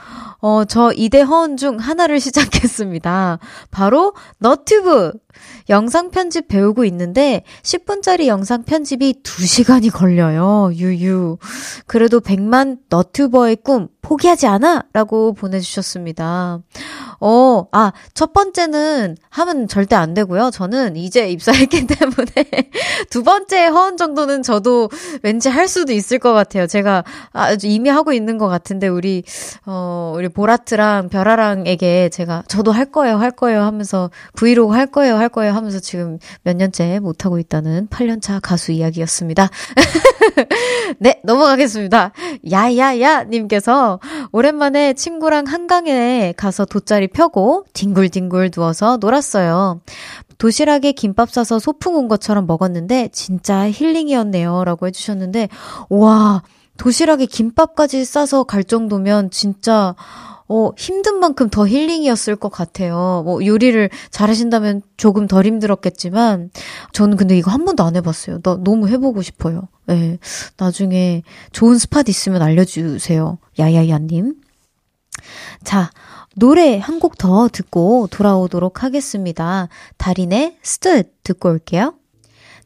어, 0.47 0.63
저 0.63 0.91
이대 0.95 1.21
허언 1.21 1.58
중 1.58 1.77
하나를 1.77 2.19
시작했습니다. 2.19 3.39
바로 3.71 4.13
너튜브! 4.38 5.12
영상 5.69 6.12
편집 6.12 6.47
배우고 6.47 6.86
있는데 6.86 7.43
10분짜리 7.63 8.27
영상 8.27 8.63
편집이 8.63 9.21
2시간이 9.23 9.91
걸려요. 9.91 10.69
유유. 10.73 11.38
그래도 11.88 12.19
100만 12.19 12.77
너튜버의 12.89 13.58
꿈 13.58 13.88
포기하지 14.01 14.45
않아! 14.45 14.84
라고 14.93 15.34
보내주셨습니다. 15.34 16.60
어, 17.19 17.65
아, 17.71 17.91
첫 18.13 18.34
번째는 18.34 19.17
하면 19.29 19.67
절대 19.67 19.95
안 19.95 20.13
되고요. 20.13 20.51
저는 20.51 20.95
이제 20.95 21.27
입사했기 21.29 21.88
때문에 21.88 22.69
두 23.10 23.23
번째 23.23 23.65
허언 23.65 23.97
정도는 23.97 24.43
저도 24.43 24.89
왠지 25.23 25.49
할 25.49 25.67
수도 25.67 25.91
있을 25.91 26.19
것 26.19 26.34
같아요. 26.34 26.67
제가 26.67 27.03
아주 27.31 27.65
이미 27.65 27.89
하고 27.89 28.13
있는 28.13 28.38
것 28.38 28.47
같은데 28.47 28.88
우리, 28.88 29.23
어, 29.65 30.13
우리 30.15 30.29
보라트랑 30.36 31.10
별아랑에게 31.10 32.10
제가 32.10 32.43
저도 32.48 32.71
할 32.71 32.86
거예요, 32.86 33.17
할 33.17 33.32
거예요 33.32 33.62
하면서 33.63 34.12
브이로그 34.36 34.76
할 34.76 34.86
거예요, 34.86 35.15
할 35.15 35.30
거예요 35.30 35.54
하면서 35.54 35.80
지금 35.80 36.19
몇 36.43 36.56
년째 36.56 37.00
못하고 37.00 37.39
있다는 37.39 37.88
8년차 37.88 38.39
가수 38.43 38.71
이야기였습니다. 38.71 39.50
네, 41.00 41.21
넘어가겠습니다. 41.24 42.12
야야야 42.52 43.24
님께서 43.24 44.00
오랜만에 44.32 44.93
친구랑 44.93 45.45
한강에 45.48 46.34
가서 46.38 46.65
돗자리 46.65 47.08
펴고 47.08 47.65
뒹굴뒹굴 47.74 48.52
누워서 48.52 48.98
놀았어요. 48.98 49.80
도시락에 50.38 50.91
김밥 50.91 51.32
싸서 51.32 51.60
소풍 51.60 51.95
온 51.95 52.08
것처럼 52.08 52.45
먹었는데 52.45 53.10
진짜 53.13 53.69
힐링이었네요. 53.69 54.65
라고 54.65 54.88
해주셨는데, 54.88 55.50
와, 55.89 56.43
도시락에 56.77 57.25
김밥까지 57.25 58.05
싸서 58.05 58.43
갈 58.43 58.63
정도면 58.63 59.31
진짜 59.31 59.95
어, 60.47 60.69
힘든 60.77 61.19
만큼 61.19 61.49
더 61.49 61.67
힐링이었을 61.67 62.35
것 62.35 62.49
같아요. 62.49 63.23
뭐, 63.25 63.43
요리를 63.43 63.89
잘하신다면 64.11 64.83
조금 64.95 65.25
덜 65.25 65.43
힘들었겠지만, 65.45 66.51
저는 66.93 67.17
근데 67.17 67.35
이거 67.35 67.49
한 67.49 67.65
번도 67.65 67.83
안 67.83 67.95
해봤어요. 67.95 68.41
나 68.43 68.55
너무 68.63 68.88
해보고 68.88 69.23
싶어요. 69.23 69.67
예. 69.89 69.93
네, 69.95 70.19
나중에 70.57 71.23
좋은 71.51 71.79
스팟 71.79 72.03
있으면 72.09 72.43
알려주세요. 72.43 73.39
야야야님. 73.57 74.35
자, 75.63 75.89
노래 76.35 76.77
한 76.77 76.99
곡 76.99 77.17
더 77.17 77.47
듣고 77.51 78.07
돌아오도록 78.11 78.83
하겠습니다. 78.83 79.67
달인의 79.97 80.57
스뜻 80.61 81.11
듣고 81.23 81.49
올게요. 81.49 81.95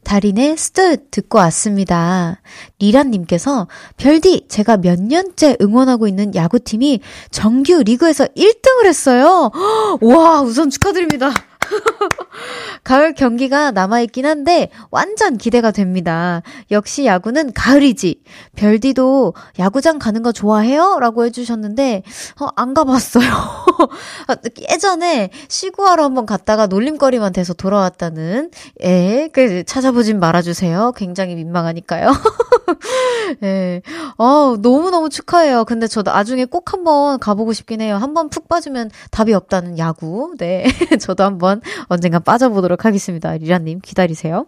달인의 0.04 0.56
스뜻 0.56 1.10
듣고 1.10 1.38
왔습니다. 1.38 2.40
리란님께서 2.78 3.68
별디 3.96 4.46
제가 4.48 4.78
몇 4.78 5.00
년째 5.00 5.56
응원하고 5.60 6.08
있는 6.08 6.34
야구팀이 6.34 7.00
정규 7.30 7.82
리그에서 7.82 8.26
1등을 8.26 8.86
했어요. 8.86 9.50
와 10.00 10.40
우선 10.42 10.70
축하드립니다. 10.70 11.32
가을 12.84 13.14
경기가 13.14 13.70
남아있긴 13.70 14.26
한데 14.26 14.70
완전 14.90 15.36
기대가 15.36 15.70
됩니다. 15.70 16.42
역시 16.70 17.06
야구는 17.06 17.52
가을이지. 17.52 18.22
별디도 18.56 19.34
야구장 19.58 19.98
가는 19.98 20.22
거 20.22 20.32
좋아해요? 20.32 20.98
라고 21.00 21.24
해주셨는데, 21.24 22.02
어, 22.40 22.48
안 22.56 22.74
가봤어요. 22.74 23.24
예전에 24.70 25.30
시구하러 25.48 26.04
한번 26.04 26.26
갔다가 26.26 26.66
놀림거리만 26.66 27.32
돼서 27.32 27.54
돌아왔다는, 27.54 28.50
예, 28.84 29.28
그 29.32 29.64
찾아보진 29.64 30.20
말아주세요. 30.20 30.92
굉장히 30.96 31.34
민망하니까요. 31.34 32.10
예. 33.42 33.82
어, 34.18 34.56
너무너무 34.60 35.08
축하해요. 35.08 35.64
근데 35.64 35.86
저 35.86 36.02
나중에 36.02 36.44
꼭 36.44 36.72
한번 36.72 37.18
가보고 37.18 37.52
싶긴 37.52 37.80
해요. 37.80 37.96
한번 37.96 38.28
푹 38.28 38.48
빠지면 38.48 38.90
답이 39.10 39.32
없다는 39.32 39.78
야구. 39.78 40.34
네. 40.38 40.66
저도 41.00 41.24
한번 41.24 41.59
언젠간 41.88 42.22
빠져보도록 42.22 42.84
하겠습니다. 42.84 43.36
리라님 43.36 43.80
기다리세요. 43.80 44.46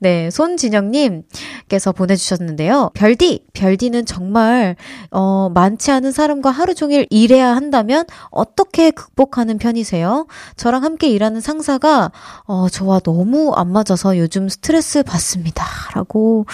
네. 0.00 0.30
손진영님께서 0.30 1.92
보내주셨는데요. 1.92 2.90
별디, 2.94 3.44
별디는 3.52 4.06
정말, 4.06 4.76
어, 5.10 5.50
많지 5.54 5.90
않은 5.90 6.12
사람과 6.12 6.50
하루 6.50 6.74
종일 6.74 7.06
일해야 7.10 7.54
한다면 7.54 8.04
어떻게 8.30 8.90
극복하는 8.90 9.58
편이세요? 9.58 10.26
저랑 10.56 10.84
함께 10.84 11.08
일하는 11.08 11.40
상사가, 11.40 12.12
어, 12.44 12.68
저와 12.68 13.00
너무 13.00 13.52
안 13.54 13.72
맞아서 13.72 14.16
요즘 14.18 14.48
스트레스 14.48 15.02
받습니다. 15.02 15.64
라고 15.94 16.46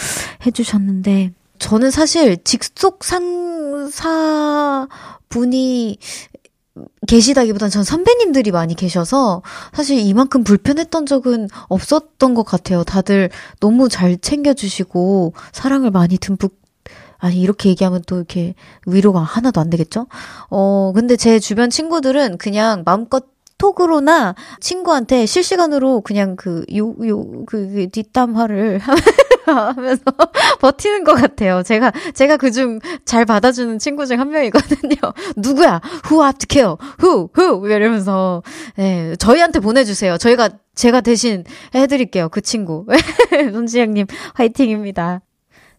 해주셨는데, 0.46 1.32
저는 1.58 1.90
사실 1.90 2.36
직속 2.44 3.04
상사 3.04 4.86
분이 5.28 5.98
계시다기보단 7.06 7.70
전 7.70 7.84
선배님들이 7.84 8.50
많이 8.50 8.74
계셔서 8.74 9.42
사실 9.72 9.98
이만큼 9.98 10.42
불편했던 10.42 11.06
적은 11.06 11.48
없었던 11.68 12.34
것 12.34 12.44
같아요. 12.44 12.82
다들 12.84 13.30
너무 13.60 13.88
잘 13.88 14.18
챙겨주시고 14.18 15.34
사랑을 15.52 15.90
많이 15.90 16.18
듬뿍 16.18 16.64
아니, 17.18 17.40
이렇게 17.40 17.70
얘기하면 17.70 18.02
또 18.06 18.16
이렇게 18.16 18.54
위로가 18.86 19.20
하나도 19.20 19.58
안 19.58 19.70
되겠죠? 19.70 20.08
어, 20.50 20.92
근데 20.94 21.16
제 21.16 21.38
주변 21.38 21.70
친구들은 21.70 22.36
그냥 22.36 22.82
마음껏 22.84 23.24
톡으로나 23.64 24.34
친구한테 24.60 25.24
실시간으로 25.24 26.02
그냥 26.02 26.36
그, 26.36 26.64
요, 26.76 26.94
요, 27.06 27.44
그, 27.46 27.68
그 27.72 27.88
뒷담화를 27.88 28.78
하면서 29.46 30.02
버티는 30.60 31.04
것 31.04 31.14
같아요. 31.14 31.62
제가, 31.62 31.92
제가 32.14 32.36
그중 32.36 32.80
잘 33.04 33.24
받아주는 33.24 33.78
친구 33.78 34.06
중 34.06 34.18
한 34.18 34.30
명이거든요. 34.30 34.96
누구야? 35.36 35.80
Who 36.10 36.22
have 36.22 36.38
to 36.38 36.46
kill? 36.48 36.76
Who? 37.02 37.30
Who? 37.36 37.66
이러면서, 37.66 38.42
네, 38.76 39.16
저희한테 39.16 39.60
보내주세요. 39.60 40.18
저희가, 40.18 40.50
제가 40.74 41.00
대신 41.00 41.44
해드릴게요. 41.74 42.28
그 42.28 42.40
친구. 42.42 42.86
손지영님, 43.52 44.06
화이팅입니다. 44.34 45.20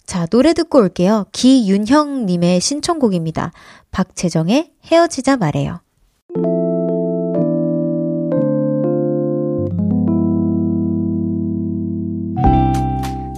자, 0.06 0.26
노래 0.28 0.54
듣고 0.54 0.80
올게요. 0.80 1.26
기윤형님의 1.32 2.60
신청곡입니다. 2.60 3.52
박재정의 3.92 4.72
헤어지자 4.92 5.38
말해요. 5.38 5.85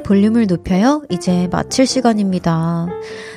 의 0.00 0.02
볼륨을 0.02 0.46
높여요. 0.46 1.02
이제 1.10 1.46
마칠 1.50 1.86
시간입니다. 1.86 2.86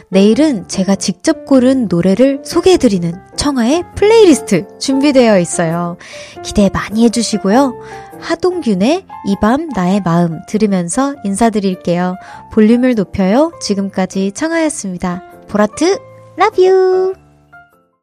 내일은 0.09 0.67
제가 0.67 0.95
직접 0.95 1.45
고른 1.45 1.87
노래를 1.89 2.41
소개해드리는 2.43 3.13
청하의 3.35 3.83
플레이리스트 3.95 4.67
준비되어 4.79 5.39
있어요. 5.39 5.97
기대 6.43 6.69
많이 6.71 7.03
해주시고요. 7.03 7.73
하동균의 8.19 9.05
이 9.27 9.35
밤 9.41 9.67
나의 9.69 10.01
마음 10.05 10.39
들으면서 10.47 11.15
인사드릴게요. 11.25 12.15
볼륨을 12.53 12.95
높여요. 12.95 13.51
지금까지 13.61 14.31
청하였습니다. 14.31 15.23
보라트, 15.49 15.97
love 16.37 16.63
you! 16.63 17.22